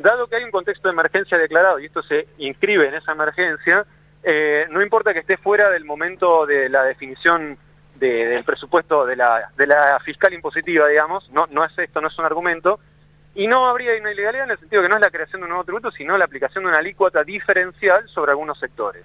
Dado 0.00 0.26
que 0.26 0.36
hay 0.36 0.44
un 0.44 0.50
contexto 0.50 0.88
de 0.88 0.92
emergencia 0.92 1.38
declarado 1.38 1.78
y 1.78 1.86
esto 1.86 2.02
se 2.02 2.28
inscribe 2.38 2.88
en 2.88 2.94
esa 2.94 3.12
emergencia, 3.12 3.86
eh, 4.22 4.66
no 4.70 4.82
importa 4.82 5.14
que 5.14 5.20
esté 5.20 5.38
fuera 5.38 5.70
del 5.70 5.84
momento 5.86 6.44
de 6.44 6.68
la 6.68 6.82
definición 6.82 7.56
de- 7.94 8.26
del 8.26 8.44
presupuesto 8.44 9.06
de 9.06 9.16
la, 9.16 9.50
de 9.56 9.66
la 9.66 9.98
fiscal 10.04 10.34
impositiva, 10.34 10.86
digamos, 10.88 11.28
no, 11.30 11.46
no 11.50 11.64
es 11.64 11.76
esto, 11.78 12.00
no 12.02 12.08
es 12.08 12.18
un 12.18 12.26
argumento, 12.26 12.78
y 13.34 13.46
no 13.46 13.66
habría 13.68 13.98
una 14.00 14.12
ilegalidad 14.12 14.44
en 14.44 14.50
el 14.50 14.58
sentido 14.58 14.82
que 14.82 14.88
no 14.88 14.96
es 14.96 15.00
la 15.00 15.10
creación 15.10 15.40
de 15.40 15.44
un 15.44 15.50
nuevo 15.50 15.64
tributo, 15.64 15.90
sino 15.90 16.18
la 16.18 16.24
aplicación 16.26 16.64
de 16.64 16.68
una 16.70 16.78
alícuota 16.78 17.24
diferencial 17.24 18.06
sobre 18.08 18.32
algunos 18.32 18.58
sectores. 18.58 19.04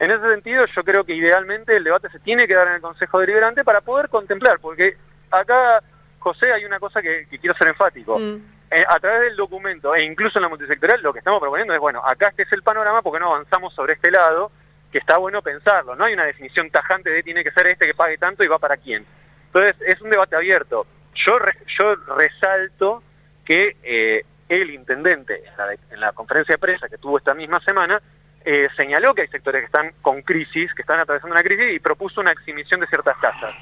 En 0.00 0.10
ese 0.10 0.28
sentido, 0.30 0.64
yo 0.66 0.82
creo 0.82 1.04
que 1.04 1.14
idealmente 1.14 1.76
el 1.76 1.84
debate 1.84 2.08
se 2.10 2.18
tiene 2.18 2.48
que 2.48 2.54
dar 2.54 2.66
en 2.68 2.74
el 2.74 2.80
Consejo 2.80 3.20
Deliberante 3.20 3.62
para 3.62 3.80
poder 3.82 4.08
contemplar, 4.08 4.58
porque 4.58 4.96
acá, 5.30 5.82
José, 6.18 6.52
hay 6.52 6.64
una 6.64 6.80
cosa 6.80 7.00
que, 7.02 7.26
que 7.30 7.38
quiero 7.38 7.54
ser 7.56 7.68
enfático. 7.68 8.18
Mm. 8.18 8.42
Eh, 8.72 8.84
a 8.88 8.98
través 8.98 9.20
del 9.22 9.36
documento 9.36 9.94
e 9.94 10.04
incluso 10.04 10.38
en 10.38 10.42
la 10.44 10.48
multisectorial, 10.48 11.02
lo 11.02 11.12
que 11.12 11.18
estamos 11.18 11.40
proponiendo 11.40 11.74
es, 11.74 11.80
bueno, 11.80 12.02
acá 12.04 12.28
este 12.28 12.44
es 12.44 12.52
el 12.52 12.62
panorama 12.62 13.02
porque 13.02 13.20
no 13.20 13.34
avanzamos 13.34 13.74
sobre 13.74 13.92
este 13.92 14.10
lado, 14.10 14.50
que 14.90 14.98
está 14.98 15.18
bueno 15.18 15.42
pensarlo. 15.42 15.94
No 15.96 16.04
hay 16.04 16.14
una 16.14 16.24
definición 16.24 16.70
tajante 16.70 17.10
de 17.10 17.22
tiene 17.22 17.44
que 17.44 17.50
ser 17.50 17.66
este 17.66 17.86
que 17.86 17.94
pague 17.94 18.16
tanto 18.16 18.42
y 18.42 18.48
va 18.48 18.58
para 18.58 18.76
quién. 18.76 19.04
Entonces, 19.46 19.76
es 19.86 20.00
un 20.00 20.10
debate 20.10 20.34
abierto. 20.36 20.86
Yo, 21.14 21.38
re- 21.38 21.58
yo 21.78 21.94
resalto 22.16 23.02
que 23.44 23.76
eh, 23.82 24.24
el 24.48 24.70
intendente, 24.70 25.42
en 25.46 25.56
la, 25.56 25.72
en 25.72 26.00
la 26.00 26.12
conferencia 26.12 26.54
de 26.54 26.58
prensa 26.58 26.88
que 26.88 26.96
tuvo 26.98 27.18
esta 27.18 27.34
misma 27.34 27.60
semana, 27.60 28.00
eh, 28.44 28.68
señaló 28.76 29.14
que 29.14 29.22
hay 29.22 29.28
sectores 29.28 29.60
que 29.60 29.66
están 29.66 29.92
con 30.00 30.22
crisis, 30.22 30.72
que 30.74 30.82
están 30.82 31.00
atravesando 31.00 31.34
una 31.34 31.42
crisis 31.42 31.74
y 31.74 31.78
propuso 31.78 32.20
una 32.20 32.32
exhibición 32.32 32.80
de 32.80 32.86
ciertas 32.86 33.16
casas. 33.18 33.54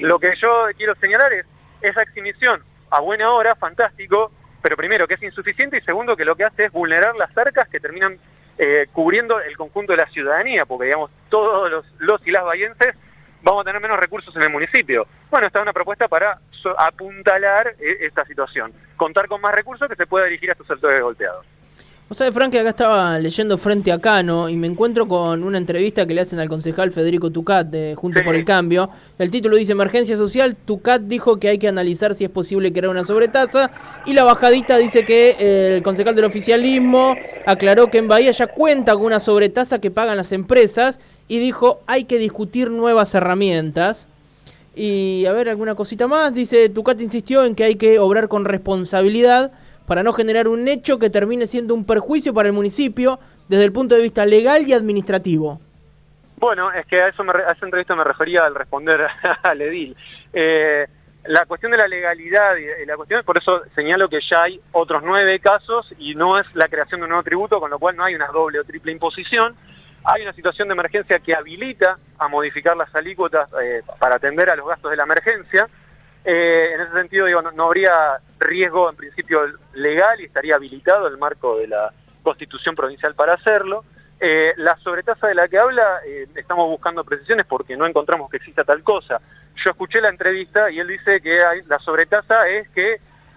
Lo 0.00 0.18
que 0.18 0.34
yo 0.40 0.66
quiero 0.76 0.94
señalar 0.96 1.32
es 1.32 1.46
esa 1.80 2.02
exhibición 2.02 2.62
a 2.90 3.00
buena 3.00 3.30
hora, 3.30 3.54
fantástico, 3.54 4.32
pero 4.62 4.76
primero 4.76 5.06
que 5.06 5.14
es 5.14 5.22
insuficiente 5.22 5.78
y 5.78 5.80
segundo 5.82 6.16
que 6.16 6.24
lo 6.24 6.34
que 6.34 6.44
hace 6.44 6.64
es 6.64 6.72
vulnerar 6.72 7.14
las 7.16 7.36
arcas 7.36 7.68
que 7.68 7.80
terminan 7.80 8.18
eh, 8.58 8.86
cubriendo 8.92 9.40
el 9.40 9.56
conjunto 9.56 9.92
de 9.92 9.98
la 9.98 10.08
ciudadanía, 10.08 10.64
porque 10.64 10.86
digamos 10.86 11.10
todos 11.28 11.70
los, 11.70 11.84
los 11.98 12.26
y 12.26 12.30
las 12.30 12.44
bahienses 12.44 12.96
vamos 13.42 13.60
a 13.60 13.64
tener 13.64 13.80
menos 13.80 14.00
recursos 14.00 14.34
en 14.34 14.42
el 14.42 14.50
municipio. 14.50 15.06
Bueno, 15.30 15.46
esta 15.46 15.60
es 15.60 15.62
una 15.62 15.72
propuesta 15.72 16.08
para 16.08 16.38
apuntalar 16.78 17.74
eh, 17.78 17.98
esta 18.00 18.24
situación, 18.24 18.72
contar 18.96 19.28
con 19.28 19.40
más 19.40 19.54
recursos 19.54 19.88
que 19.88 19.94
se 19.94 20.06
pueda 20.06 20.24
dirigir 20.24 20.48
a 20.48 20.52
estos 20.52 20.66
sectores 20.66 21.00
golpeados. 21.00 21.46
O 22.08 22.14
sea, 22.14 22.30
Frank, 22.30 22.52
que 22.52 22.60
acá 22.60 22.68
estaba 22.68 23.18
leyendo 23.18 23.58
frente 23.58 23.90
a 23.90 23.98
Cano 23.98 24.48
y 24.48 24.54
me 24.54 24.68
encuentro 24.68 25.08
con 25.08 25.42
una 25.42 25.58
entrevista 25.58 26.06
que 26.06 26.14
le 26.14 26.20
hacen 26.20 26.38
al 26.38 26.48
concejal 26.48 26.92
Federico 26.92 27.30
Tucat 27.32 27.66
de 27.66 27.96
Juntos 27.96 28.20
Sí. 28.20 28.24
por 28.24 28.36
el 28.36 28.44
Cambio. 28.44 28.88
El 29.18 29.28
título 29.28 29.56
dice 29.56 29.72
Emergencia 29.72 30.16
Social. 30.16 30.54
Tucat 30.54 31.02
dijo 31.02 31.40
que 31.40 31.48
hay 31.48 31.58
que 31.58 31.66
analizar 31.66 32.14
si 32.14 32.22
es 32.22 32.30
posible 32.30 32.72
crear 32.72 32.90
una 32.90 33.02
sobretasa. 33.02 33.72
Y 34.06 34.12
la 34.12 34.22
bajadita 34.22 34.76
dice 34.78 35.04
que 35.04 35.34
eh, 35.40 35.76
el 35.78 35.82
concejal 35.82 36.14
del 36.14 36.26
oficialismo 36.26 37.16
aclaró 37.44 37.90
que 37.90 37.98
en 37.98 38.06
Bahía 38.06 38.30
ya 38.30 38.46
cuenta 38.46 38.94
con 38.94 39.06
una 39.06 39.18
sobretasa 39.18 39.80
que 39.80 39.90
pagan 39.90 40.16
las 40.16 40.30
empresas. 40.30 41.00
Y 41.26 41.40
dijo 41.40 41.80
hay 41.88 42.04
que 42.04 42.18
discutir 42.18 42.70
nuevas 42.70 43.16
herramientas. 43.16 44.06
Y 44.76 45.24
a 45.26 45.32
ver, 45.32 45.48
alguna 45.48 45.74
cosita 45.74 46.06
más. 46.06 46.32
Dice, 46.32 46.68
Tucat 46.68 47.00
insistió 47.00 47.44
en 47.44 47.56
que 47.56 47.64
hay 47.64 47.74
que 47.74 47.98
obrar 47.98 48.28
con 48.28 48.44
responsabilidad 48.44 49.50
para 49.86 50.02
no 50.02 50.12
generar 50.12 50.48
un 50.48 50.68
hecho 50.68 50.98
que 50.98 51.10
termine 51.10 51.46
siendo 51.46 51.74
un 51.74 51.84
perjuicio 51.84 52.34
para 52.34 52.48
el 52.48 52.52
municipio 52.52 53.18
desde 53.48 53.64
el 53.64 53.72
punto 53.72 53.94
de 53.94 54.02
vista 54.02 54.26
legal 54.26 54.66
y 54.66 54.72
administrativo. 54.72 55.60
Bueno, 56.38 56.70
es 56.72 56.84
que 56.86 57.00
a, 57.00 57.08
eso 57.08 57.24
me 57.24 57.32
a 57.32 57.52
esa 57.52 57.64
entrevista 57.64 57.94
me 57.94 58.04
refería 58.04 58.44
al 58.44 58.54
responder 58.54 59.06
al 59.42 59.62
edil. 59.62 59.96
Eh, 60.32 60.86
la 61.28 61.44
cuestión 61.46 61.72
de 61.72 61.78
la 61.78 61.88
legalidad 61.88 62.54
y 62.56 62.86
la 62.86 62.96
cuestión, 62.96 63.24
por 63.24 63.38
eso 63.38 63.62
señalo 63.74 64.08
que 64.08 64.20
ya 64.20 64.44
hay 64.44 64.60
otros 64.72 65.02
nueve 65.04 65.40
casos 65.40 65.92
y 65.98 66.14
no 66.14 66.38
es 66.38 66.46
la 66.54 66.68
creación 66.68 67.00
de 67.00 67.04
un 67.04 67.10
nuevo 67.10 67.24
tributo, 67.24 67.58
con 67.58 67.70
lo 67.70 67.78
cual 67.78 67.96
no 67.96 68.04
hay 68.04 68.14
una 68.14 68.28
doble 68.28 68.60
o 68.60 68.64
triple 68.64 68.92
imposición. 68.92 69.56
Hay 70.04 70.22
una 70.22 70.32
situación 70.32 70.68
de 70.68 70.74
emergencia 70.74 71.18
que 71.18 71.34
habilita 71.34 71.98
a 72.18 72.28
modificar 72.28 72.76
las 72.76 72.94
alícuotas 72.94 73.48
eh, 73.60 73.82
para 73.98 74.16
atender 74.16 74.48
a 74.50 74.56
los 74.56 74.68
gastos 74.68 74.90
de 74.90 74.96
la 74.96 75.02
emergencia. 75.02 75.66
Eh, 76.28 76.72
en 76.74 76.80
ese 76.80 76.92
sentido, 76.92 77.26
digo, 77.26 77.40
no, 77.40 77.52
no 77.52 77.66
habría 77.66 78.18
riesgo 78.40 78.90
en 78.90 78.96
principio 78.96 79.42
legal 79.74 80.20
y 80.20 80.24
estaría 80.24 80.56
habilitado 80.56 81.06
el 81.06 81.18
marco 81.18 81.56
de 81.56 81.68
la 81.68 81.92
Constitución 82.24 82.74
Provincial 82.74 83.14
para 83.14 83.34
hacerlo. 83.34 83.84
Eh, 84.18 84.52
la 84.56 84.76
sobretasa 84.78 85.28
de 85.28 85.36
la 85.36 85.46
que 85.46 85.58
habla, 85.58 86.00
eh, 86.04 86.26
estamos 86.34 86.66
buscando 86.68 87.04
precisiones 87.04 87.46
porque 87.46 87.76
no 87.76 87.86
encontramos 87.86 88.28
que 88.28 88.38
exista 88.38 88.64
tal 88.64 88.82
cosa. 88.82 89.20
Yo 89.64 89.70
escuché 89.70 90.00
la 90.00 90.08
entrevista 90.08 90.68
y 90.68 90.80
él 90.80 90.88
dice 90.88 91.20
que 91.20 91.44
hay- 91.44 91.62
la 91.62 91.78
sobretasa 91.78 92.48
es 92.48 92.68
que 92.70 92.96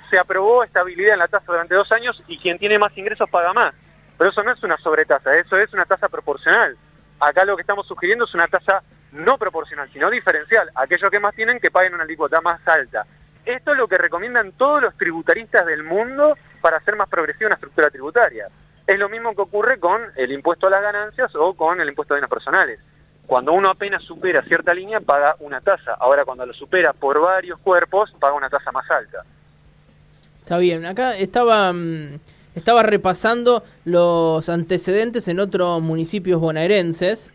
se 0.09 0.17
aprobó 0.17 0.63
estabilidad 0.63 1.13
en 1.13 1.19
la 1.19 1.27
tasa 1.27 1.45
durante 1.51 1.75
dos 1.75 1.91
años 1.91 2.19
y 2.27 2.39
quien 2.39 2.57
tiene 2.57 2.79
más 2.79 2.97
ingresos 2.97 3.29
paga 3.29 3.53
más. 3.53 3.75
Pero 4.17 4.31
eso 4.31 4.41
no 4.41 4.51
es 4.51 4.63
una 4.63 4.77
sobretasa, 4.77 5.31
eso 5.33 5.57
es 5.57 5.71
una 5.73 5.85
tasa 5.85 6.09
proporcional. 6.09 6.75
Acá 7.19 7.45
lo 7.45 7.55
que 7.55 7.61
estamos 7.61 7.85
sugiriendo 7.85 8.25
es 8.25 8.33
una 8.33 8.47
tasa 8.47 8.81
no 9.11 9.37
proporcional, 9.37 9.89
sino 9.91 10.09
diferencial. 10.09 10.69
Aquellos 10.75 11.09
que 11.09 11.19
más 11.19 11.35
tienen 11.35 11.59
que 11.59 11.71
paguen 11.71 11.93
una 11.93 12.03
alícuota 12.03 12.41
más 12.41 12.65
alta. 12.67 13.05
Esto 13.45 13.71
es 13.71 13.77
lo 13.77 13.87
que 13.87 13.97
recomiendan 13.97 14.51
todos 14.51 14.81
los 14.81 14.95
tributaristas 14.95 15.65
del 15.65 15.83
mundo 15.83 16.37
para 16.61 16.77
hacer 16.77 16.95
más 16.95 17.09
progresiva 17.09 17.47
una 17.47 17.55
estructura 17.55 17.89
tributaria. 17.89 18.47
Es 18.85 18.99
lo 18.99 19.09
mismo 19.09 19.35
que 19.35 19.41
ocurre 19.41 19.79
con 19.79 20.01
el 20.15 20.31
impuesto 20.31 20.67
a 20.67 20.69
las 20.69 20.81
ganancias 20.81 21.35
o 21.35 21.53
con 21.53 21.79
el 21.79 21.89
impuesto 21.89 22.13
a 22.13 22.17
bienes 22.17 22.29
personales. 22.29 22.79
Cuando 23.25 23.53
uno 23.53 23.69
apenas 23.69 24.03
supera 24.03 24.43
cierta 24.43 24.73
línea, 24.73 24.99
paga 24.99 25.35
una 25.39 25.61
tasa. 25.61 25.93
Ahora, 25.99 26.25
cuando 26.25 26.45
lo 26.47 26.53
supera 26.53 26.93
por 26.93 27.21
varios 27.21 27.59
cuerpos, 27.59 28.11
paga 28.19 28.33
una 28.33 28.49
tasa 28.49 28.71
más 28.71 28.89
alta. 28.89 29.23
Está 30.41 30.57
bien, 30.57 30.83
acá 30.87 31.15
estaba, 31.15 31.71
mm, 31.71 32.19
estaba 32.55 32.81
repasando 32.81 33.63
los 33.85 34.49
antecedentes 34.49 35.27
en 35.27 35.39
otros 35.39 35.79
municipios 35.79 36.41
bonaerenses. 36.41 37.31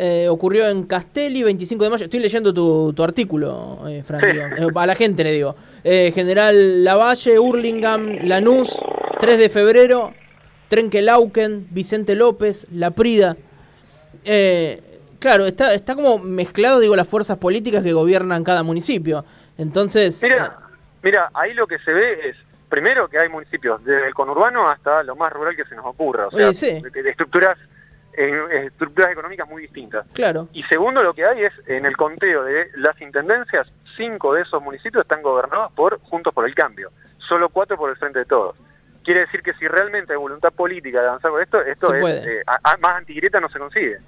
Eh, 0.00 0.28
ocurrió 0.28 0.68
en 0.68 0.84
Castelli, 0.84 1.42
25 1.42 1.84
de 1.84 1.90
mayo. 1.90 2.04
Estoy 2.04 2.20
leyendo 2.20 2.54
tu, 2.54 2.92
tu 2.92 3.02
artículo, 3.02 3.80
eh, 3.88 4.02
Fran, 4.06 4.20
Sí. 4.20 4.26
Eh, 4.28 4.68
a 4.74 4.86
la 4.86 4.94
gente 4.94 5.24
le 5.24 5.32
digo. 5.32 5.56
Eh, 5.82 6.12
General 6.14 6.84
Lavalle, 6.84 7.38
Hurlingham, 7.38 8.18
Lanús, 8.22 8.78
3 9.20 9.38
de 9.38 9.48
febrero, 9.48 10.12
Trenquelauquen, 10.68 11.66
Vicente 11.70 12.14
López, 12.14 12.66
La 12.72 12.92
Prida. 12.92 13.36
Eh, 14.24 14.80
claro, 15.18 15.46
está, 15.46 15.74
está 15.74 15.94
como 15.94 16.18
mezclado, 16.18 16.80
digo, 16.80 16.94
las 16.94 17.08
fuerzas 17.08 17.38
políticas 17.38 17.82
que 17.82 17.92
gobiernan 17.92 18.44
cada 18.44 18.62
municipio. 18.62 19.24
Entonces, 19.56 20.22
Mira, 20.22 20.58
mira, 21.02 21.30
ahí 21.34 21.54
lo 21.54 21.66
que 21.66 21.78
se 21.80 21.92
ve 21.92 22.28
es, 22.28 22.36
primero 22.68 23.08
que 23.08 23.18
hay 23.18 23.28
municipios, 23.28 23.82
desde 23.84 24.06
el 24.06 24.14
conurbano 24.14 24.68
hasta 24.68 25.02
lo 25.02 25.16
más 25.16 25.32
rural 25.32 25.56
que 25.56 25.64
se 25.64 25.74
nos 25.74 25.86
ocurra, 25.86 26.28
o 26.28 26.30
sea, 26.30 26.52
sí. 26.52 26.80
estructuras, 27.06 27.58
eh, 28.18 28.66
estructuras 28.66 29.12
económicas 29.12 29.48
muy 29.48 29.62
distintas. 29.62 30.06
claro. 30.12 30.48
Y 30.52 30.62
segundo, 30.64 31.02
lo 31.02 31.14
que 31.14 31.24
hay 31.24 31.44
es, 31.44 31.52
en 31.66 31.86
el 31.86 31.96
conteo 31.96 32.44
de 32.44 32.68
las 32.76 33.00
intendencias, 33.00 33.66
cinco 33.96 34.34
de 34.34 34.42
esos 34.42 34.62
municipios 34.62 35.02
están 35.02 35.22
gobernados 35.22 35.72
por 35.72 35.98
Juntos 36.00 36.32
por 36.34 36.46
el 36.46 36.54
Cambio, 36.54 36.90
solo 37.18 37.48
cuatro 37.48 37.76
por 37.76 37.90
el 37.90 37.96
Frente 37.96 38.20
de 38.20 38.24
Todos. 38.24 38.56
Quiere 39.04 39.20
decir 39.20 39.42
que 39.42 39.54
si 39.54 39.66
realmente 39.66 40.12
hay 40.12 40.18
voluntad 40.18 40.52
política 40.52 41.00
de 41.00 41.08
avanzar 41.08 41.30
con 41.30 41.40
esto, 41.42 41.60
esto 41.62 41.90
Se 41.90 41.98
es, 42.00 42.26
eh, 42.26 42.42
a- 42.46 42.58
a- 42.72 42.76
más 42.76 42.96
antigreta 42.96 43.40
no 43.40 43.48
se 43.48 43.58
consigue. 43.58 43.98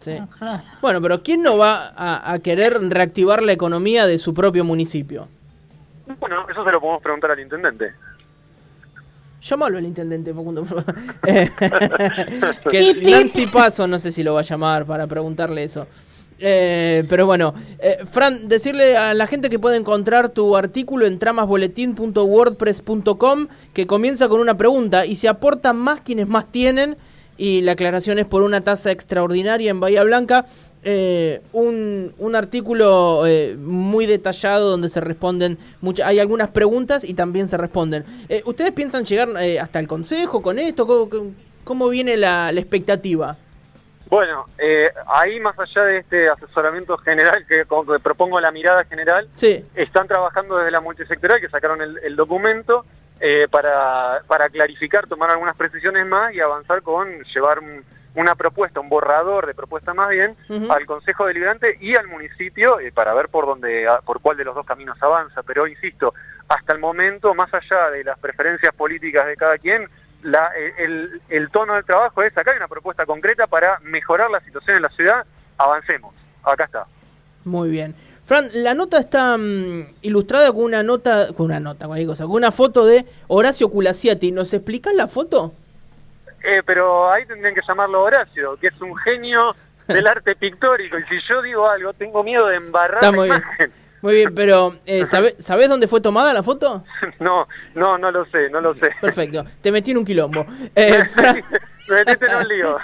Sí. 0.00 0.18
Ah. 0.40 0.60
Bueno, 0.80 1.00
pero 1.02 1.22
¿quién 1.22 1.42
no 1.42 1.56
va 1.58 1.92
a, 1.96 2.32
a 2.32 2.38
querer 2.38 2.78
reactivar 2.80 3.42
la 3.42 3.52
economía 3.52 4.06
de 4.06 4.18
su 4.18 4.32
propio 4.34 4.64
municipio? 4.64 5.28
Bueno, 6.18 6.46
eso 6.50 6.64
se 6.64 6.70
lo 6.72 6.80
podemos 6.80 7.02
preguntar 7.02 7.30
al 7.32 7.40
intendente. 7.40 7.92
Llámalo 9.40 9.78
al 9.78 9.84
intendente, 9.84 10.34
Facundo. 10.34 10.66
Eh, 11.26 11.50
que. 12.70 12.94
Nancy 13.02 13.46
Paso, 13.46 13.86
no 13.86 13.98
sé 13.98 14.12
si 14.12 14.22
lo 14.22 14.34
va 14.34 14.40
a 14.40 14.44
llamar 14.44 14.84
para 14.86 15.06
preguntarle 15.06 15.64
eso. 15.64 15.86
Eh, 16.40 17.04
pero 17.08 17.26
bueno, 17.26 17.52
eh, 17.80 17.98
Fran, 18.08 18.46
decirle 18.48 18.96
a 18.96 19.12
la 19.12 19.26
gente 19.26 19.50
que 19.50 19.58
puede 19.58 19.76
encontrar 19.76 20.28
tu 20.28 20.54
artículo 20.56 21.04
en 21.06 21.18
tramasboletín.wordpress.com 21.18 23.48
que 23.72 23.88
comienza 23.88 24.28
con 24.28 24.38
una 24.40 24.56
pregunta 24.56 25.04
y 25.04 25.16
se 25.16 25.26
aportan 25.28 25.76
más 25.76 26.00
quienes 26.00 26.28
más 26.28 26.52
tienen 26.52 26.96
y 27.38 27.62
la 27.62 27.72
aclaración 27.72 28.18
es 28.18 28.26
por 28.26 28.42
una 28.42 28.60
tasa 28.60 28.90
extraordinaria 28.90 29.70
en 29.70 29.80
Bahía 29.80 30.02
Blanca. 30.02 30.46
Eh, 30.84 31.40
un, 31.52 32.14
un 32.18 32.36
artículo 32.36 33.26
eh, 33.26 33.56
muy 33.58 34.06
detallado 34.06 34.70
donde 34.70 34.88
se 34.88 35.00
responden 35.00 35.58
muchas 35.80 36.06
hay 36.08 36.18
algunas 36.20 36.48
preguntas 36.50 37.04
y 37.04 37.14
también 37.14 37.48
se 37.48 37.56
responden. 37.56 38.04
Eh, 38.28 38.42
¿Ustedes 38.44 38.72
piensan 38.72 39.04
llegar 39.04 39.28
eh, 39.40 39.58
hasta 39.60 39.78
el 39.78 39.88
consejo 39.88 40.40
con 40.42 40.58
esto? 40.58 40.86
¿Cómo, 40.86 41.08
cómo- 41.64 41.88
viene 41.88 42.16
la, 42.16 42.50
la 42.52 42.60
expectativa? 42.60 43.36
Bueno, 44.10 44.46
eh, 44.58 44.88
ahí 45.06 45.38
más 45.40 45.58
allá 45.58 45.84
de 45.84 45.98
este 45.98 46.28
asesoramiento 46.30 46.96
general 46.98 47.44
que, 47.46 47.64
que 47.66 47.98
propongo 48.02 48.40
la 48.40 48.50
mirada 48.50 48.84
general, 48.84 49.28
Sí, 49.32 49.62
están 49.74 50.08
trabajando 50.08 50.56
desde 50.56 50.70
la 50.70 50.80
multisectorial 50.80 51.40
que 51.40 51.48
sacaron 51.50 51.82
el, 51.82 51.98
el 52.02 52.16
documento 52.16 52.86
para, 53.50 54.22
para 54.26 54.48
clarificar, 54.48 55.06
tomar 55.08 55.30
algunas 55.30 55.56
precisiones 55.56 56.06
más 56.06 56.32
y 56.32 56.40
avanzar 56.40 56.80
con 56.82 57.06
llevar 57.34 57.58
un- 57.58 57.84
una 58.18 58.34
propuesta, 58.34 58.80
un 58.80 58.88
borrador 58.88 59.46
de 59.46 59.54
propuesta 59.54 59.94
más 59.94 60.08
bien, 60.10 60.36
al 60.70 60.86
Consejo 60.86 61.26
Deliberante 61.26 61.78
y 61.80 61.94
al 61.94 62.08
municipio 62.08 62.80
eh, 62.80 62.90
para 62.92 63.14
ver 63.14 63.28
por 63.28 63.46
dónde, 63.46 63.86
por 64.04 64.20
cuál 64.20 64.36
de 64.36 64.44
los 64.44 64.54
dos 64.54 64.66
caminos 64.66 64.96
avanza. 65.00 65.42
Pero 65.44 65.66
insisto, 65.66 66.12
hasta 66.48 66.72
el 66.72 66.78
momento, 66.80 67.34
más 67.34 67.52
allá 67.54 67.90
de 67.90 68.02
las 68.04 68.18
preferencias 68.18 68.74
políticas 68.74 69.26
de 69.26 69.36
cada 69.36 69.56
quien, 69.58 69.88
la- 70.22 70.50
el, 70.78 71.20
el 71.28 71.48
tono 71.50 71.74
del 71.74 71.84
trabajo 71.84 72.22
es 72.22 72.36
acá 72.36 72.50
hay 72.50 72.56
una 72.56 72.66
propuesta 72.68 73.06
concreta 73.06 73.46
para 73.46 73.78
mejorar 73.80 74.30
la 74.30 74.40
situación 74.40 74.76
en 74.76 74.82
la 74.82 74.88
ciudad, 74.90 75.24
avancemos. 75.56 76.12
Acá 76.42 76.64
está. 76.64 76.86
Muy 77.44 77.68
bien. 77.70 77.94
Fran, 78.26 78.46
la 78.52 78.74
nota 78.74 78.98
está 78.98 79.38
mm, 79.38 79.94
ilustrada 80.02 80.52
con 80.52 80.64
una 80.64 80.82
nota, 80.82 81.28
con 81.34 81.46
una 81.46 81.60
nota, 81.60 81.86
cualquier 81.86 82.08
cosa, 82.08 82.24
con 82.24 82.34
una 82.34 82.50
foto 82.52 82.84
de 82.84 83.06
Horacio 83.28 83.68
Culaciati. 83.70 84.32
¿Nos 84.32 84.52
explicas 84.52 84.92
la 84.94 85.06
foto? 85.06 85.52
Eh, 86.42 86.62
pero 86.64 87.10
ahí 87.10 87.26
tendrían 87.26 87.54
que 87.54 87.60
llamarlo 87.66 88.02
Horacio, 88.02 88.56
que 88.60 88.68
es 88.68 88.80
un 88.80 88.96
genio 88.96 89.54
del 89.86 90.06
arte 90.06 90.36
pictórico. 90.36 90.98
Y 90.98 91.02
si 91.04 91.16
yo 91.28 91.42
digo 91.42 91.68
algo, 91.68 91.92
tengo 91.94 92.22
miedo 92.22 92.46
de 92.46 92.56
embarrar 92.56 92.94
Está 93.02 93.10
la 93.10 93.16
muy 93.16 93.26
bien. 93.28 93.42
Muy 94.00 94.14
bien, 94.14 94.32
pero 94.32 94.76
eh, 94.86 95.06
¿sabe- 95.06 95.34
¿sabés 95.40 95.68
dónde 95.68 95.88
fue 95.88 96.00
tomada 96.00 96.32
la 96.32 96.42
foto? 96.44 96.84
No, 97.18 97.48
no, 97.74 97.98
no 97.98 98.10
lo 98.12 98.24
sé, 98.26 98.48
no 98.50 98.60
lo 98.60 98.72
sé. 98.74 98.90
Perfecto, 99.00 99.44
te 99.60 99.72
metí 99.72 99.90
en 99.90 99.98
un 99.98 100.04
quilombo. 100.04 100.46
Eh, 100.76 101.04
Fran, 101.06 101.42
Me 101.88 101.94
metiste 101.96 102.26
en 102.26 102.36
un 102.36 102.48
lío. 102.48 102.76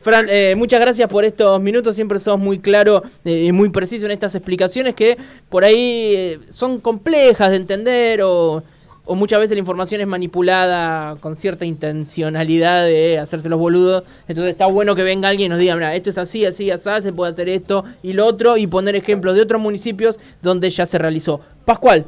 Fran, 0.00 0.26
eh, 0.28 0.54
muchas 0.56 0.80
gracias 0.80 1.08
por 1.08 1.24
estos 1.24 1.60
minutos, 1.60 1.94
siempre 1.94 2.18
sos 2.18 2.38
muy 2.38 2.58
claro 2.58 3.02
eh, 3.24 3.44
y 3.44 3.52
muy 3.52 3.70
preciso 3.70 4.04
en 4.06 4.12
estas 4.12 4.34
explicaciones 4.34 4.94
que 4.94 5.16
por 5.48 5.64
ahí 5.64 6.14
eh, 6.16 6.40
son 6.50 6.80
complejas 6.80 7.50
de 7.50 7.56
entender 7.56 8.20
o, 8.22 8.62
o 9.08 9.14
muchas 9.14 9.40
veces 9.40 9.56
la 9.56 9.60
información 9.60 10.00
es 10.00 10.06
manipulada 10.06 11.16
con 11.16 11.34
cierta 11.34 11.64
intencionalidad 11.64 12.84
de 12.84 13.18
hacerse 13.18 13.48
los 13.48 13.58
boludos. 13.58 14.04
Entonces 14.28 14.52
está 14.52 14.66
bueno 14.66 14.94
que 14.94 15.02
venga 15.02 15.28
alguien 15.28 15.46
y 15.46 15.48
nos 15.50 15.58
diga, 15.58 15.74
mira, 15.74 15.94
esto 15.94 16.10
es 16.10 16.18
así, 16.18 16.44
así, 16.46 16.70
así, 16.70 16.88
se 17.02 17.12
puede 17.12 17.32
hacer 17.32 17.48
esto 17.48 17.84
y 18.02 18.12
lo 18.12 18.26
otro 18.26 18.56
y 18.56 18.66
poner 18.66 18.94
ejemplos 18.96 19.34
de 19.34 19.42
otros 19.42 19.60
municipios 19.60 20.20
donde 20.42 20.70
ya 20.70 20.86
se 20.86 20.98
realizó. 20.98 21.40
Pascual. 21.64 22.06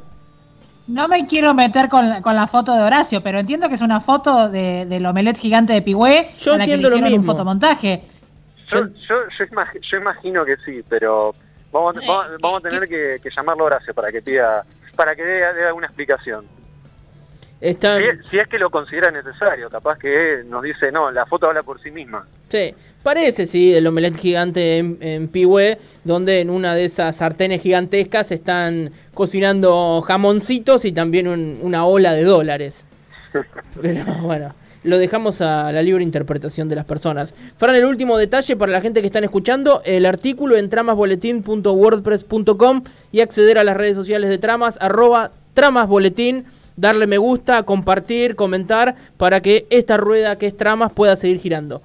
No 0.87 1.07
me 1.09 1.25
quiero 1.27 1.55
meter 1.55 1.89
con 1.89 2.09
la, 2.09 2.21
con 2.21 2.35
la 2.35 2.47
foto 2.47 2.75
de 2.75 2.83
Horacio, 2.83 3.23
pero 3.23 3.39
entiendo 3.39 3.69
que 3.69 3.77
es 3.77 3.81
una 3.81 4.01
foto 4.01 4.49
de, 4.49 4.87
del 4.87 5.07
omelet 5.07 5.39
gigante 5.39 5.73
de 5.73 5.83
Pigüé 5.83 6.31
Yo 6.39 6.53
la 6.57 6.65
que 6.65 6.67
le 6.69 6.75
entiendo 6.75 6.91
lo 6.91 6.97
hicieron 6.97 7.13
un 7.13 7.19
mismo. 7.19 7.33
fotomontaje. 7.33 8.03
Yo, 8.69 8.87
yo, 8.87 9.15
yo, 9.39 9.45
imag- 9.47 9.81
yo 9.91 9.99
imagino 9.99 10.45
que 10.45 10.57
sí, 10.65 10.83
pero 10.89 11.35
vamos, 11.73 11.95
vamos, 12.07 12.27
vamos 12.43 12.65
a 12.65 12.69
tener 12.69 12.89
que, 12.89 13.17
que 13.23 13.31
llamarlo 13.35 13.65
a 13.65 13.67
Horacio 13.67 13.95
para 13.95 14.11
que 14.11 14.21
pida, 14.21 14.65
para 14.97 15.15
que 15.15 15.23
dé, 15.23 15.35
dé 15.55 15.67
alguna 15.67 15.87
explicación. 15.87 16.45
Está, 17.61 17.99
Si, 17.99 18.05
si 18.31 18.39
es 18.39 18.49
que 18.49 18.59
lo 18.59 18.71
considera 18.71 19.11
necesario, 19.11 19.69
capaz 19.69 19.99
que 19.99 20.43
nos 20.47 20.63
dice, 20.63 20.91
no, 20.91 21.11
la 21.11 21.27
foto 21.27 21.47
habla 21.47 21.63
por 21.63 21.79
sí 21.83 21.91
misma. 21.91 22.27
Sí, 22.49 22.75
parece, 23.03 23.47
sí, 23.47 23.75
el 23.75 23.87
omelette 23.87 24.17
gigante 24.17 24.79
en, 24.79 24.97
en 25.03 25.29
Pihue, 25.29 25.77
donde 26.05 26.41
en 26.41 26.49
una 26.49 26.75
de 26.75 26.87
esas 26.87 27.17
sartenes 27.17 27.61
gigantescas 27.63 28.33
están 28.33 28.93
cocinando 29.13 30.03
jamoncitos 30.07 30.87
y 30.87 30.93
también 30.93 31.29
un- 31.29 31.59
una 31.61 31.85
ola 31.85 32.15
de 32.15 32.25
dólares. 32.25 32.87
Pero 33.83 34.05
bueno, 34.23 34.55
lo 34.83 34.97
dejamos 34.97 35.43
a 35.43 35.71
la 35.71 35.83
libre 35.83 36.03
interpretación 36.03 36.71
de 36.71 36.77
las 36.77 36.87
personas. 36.87 37.35
Fran, 37.59 37.75
el 37.77 37.85
último 37.85 38.17
detalle 38.17 38.57
para 38.57 38.73
la 38.73 38.81
gente 38.81 39.03
que 39.03 39.07
están 39.07 39.25
escuchando, 39.25 39.83
el 39.85 40.07
artículo 40.07 40.57
en 40.57 40.71
tramasboletín.wordpress.com 40.71 42.83
y 43.13 43.21
acceder 43.21 43.59
a 43.59 43.65
las 43.65 43.77
redes 43.77 43.97
sociales 43.97 44.31
de 44.31 44.39
Tramas, 44.39 44.79
arroba 44.81 45.33
tramasboletín, 45.55 46.45
darle 46.77 47.07
me 47.07 47.19
gusta, 47.19 47.63
compartir, 47.63 48.37
comentar, 48.37 48.95
para 49.17 49.41
que 49.41 49.67
esta 49.71 49.97
rueda 49.97 50.37
que 50.37 50.47
es 50.47 50.57
Tramas 50.57 50.93
pueda 50.93 51.17
seguir 51.17 51.39
girando. 51.39 51.83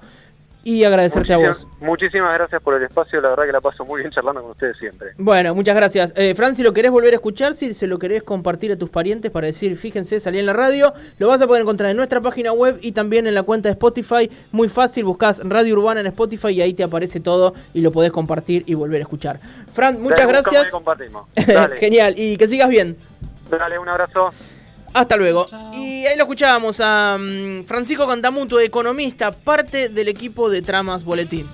Y 0.64 0.82
agradecerte 0.82 1.32
a 1.32 1.36
vos. 1.36 1.68
Muchísimas- 1.78 2.34
gracias 2.34 2.60
por 2.60 2.74
el 2.74 2.82
espacio, 2.82 3.20
la 3.20 3.28
verdad 3.28 3.44
que 3.46 3.52
la 3.52 3.60
paso 3.60 3.84
muy 3.84 4.00
bien 4.00 4.10
charlando 4.10 4.42
con 4.42 4.50
ustedes 4.50 4.76
siempre. 4.76 5.10
Bueno, 5.16 5.54
muchas 5.54 5.76
gracias. 5.76 6.12
Eh, 6.16 6.34
Fran, 6.34 6.56
si 6.56 6.64
lo 6.64 6.72
querés 6.72 6.90
volver 6.90 7.12
a 7.12 7.16
escuchar, 7.18 7.54
si 7.54 7.72
se 7.72 7.86
lo 7.86 8.00
querés 8.00 8.24
compartir 8.24 8.72
a 8.72 8.76
tus 8.76 8.90
parientes 8.90 9.30
para 9.30 9.46
decir, 9.46 9.76
fíjense, 9.76 10.18
salí 10.18 10.40
en 10.40 10.46
la 10.46 10.54
radio, 10.54 10.92
lo 11.20 11.28
vas 11.28 11.40
a 11.40 11.46
poder 11.46 11.62
encontrar 11.62 11.92
en 11.92 11.96
nuestra 11.96 12.20
página 12.20 12.52
web 12.52 12.80
y 12.82 12.90
también 12.90 13.28
en 13.28 13.34
la 13.36 13.44
cuenta 13.44 13.68
de 13.68 13.74
Spotify. 13.74 14.28
Muy 14.50 14.68
fácil, 14.68 15.04
buscas 15.04 15.40
Radio 15.44 15.76
Urbana 15.76 16.00
en 16.00 16.06
Spotify 16.08 16.48
y 16.48 16.60
ahí 16.60 16.74
te 16.74 16.82
aparece 16.82 17.20
todo 17.20 17.54
y 17.72 17.80
lo 17.80 17.92
podés 17.92 18.10
compartir 18.10 18.64
y 18.66 18.74
volver 18.74 18.98
a 18.98 19.02
escuchar. 19.02 19.38
Fran, 19.72 20.02
muchas 20.02 20.18
Dale, 20.26 20.32
gracias. 20.32 20.70
compartimos. 20.70 21.28
Dale, 21.46 21.76
Genial, 21.76 22.14
y 22.16 22.36
que 22.38 22.48
sigas 22.48 22.68
bien. 22.68 22.96
dale, 23.48 23.78
un 23.78 23.88
abrazo. 23.88 24.32
Hasta 24.96 25.14
luego. 25.16 25.46
Y 25.74 26.06
ahí 26.06 26.16
lo 26.16 26.22
escuchábamos 26.22 26.80
a 26.80 27.18
mm, 27.20 27.64
Francisco 27.64 28.06
Cantamuto, 28.06 28.58
economista, 28.58 29.30
parte 29.30 29.90
del 29.90 30.08
equipo 30.08 30.48
de 30.48 30.62
Tramas 30.62 31.04
Boletín. 31.04 31.46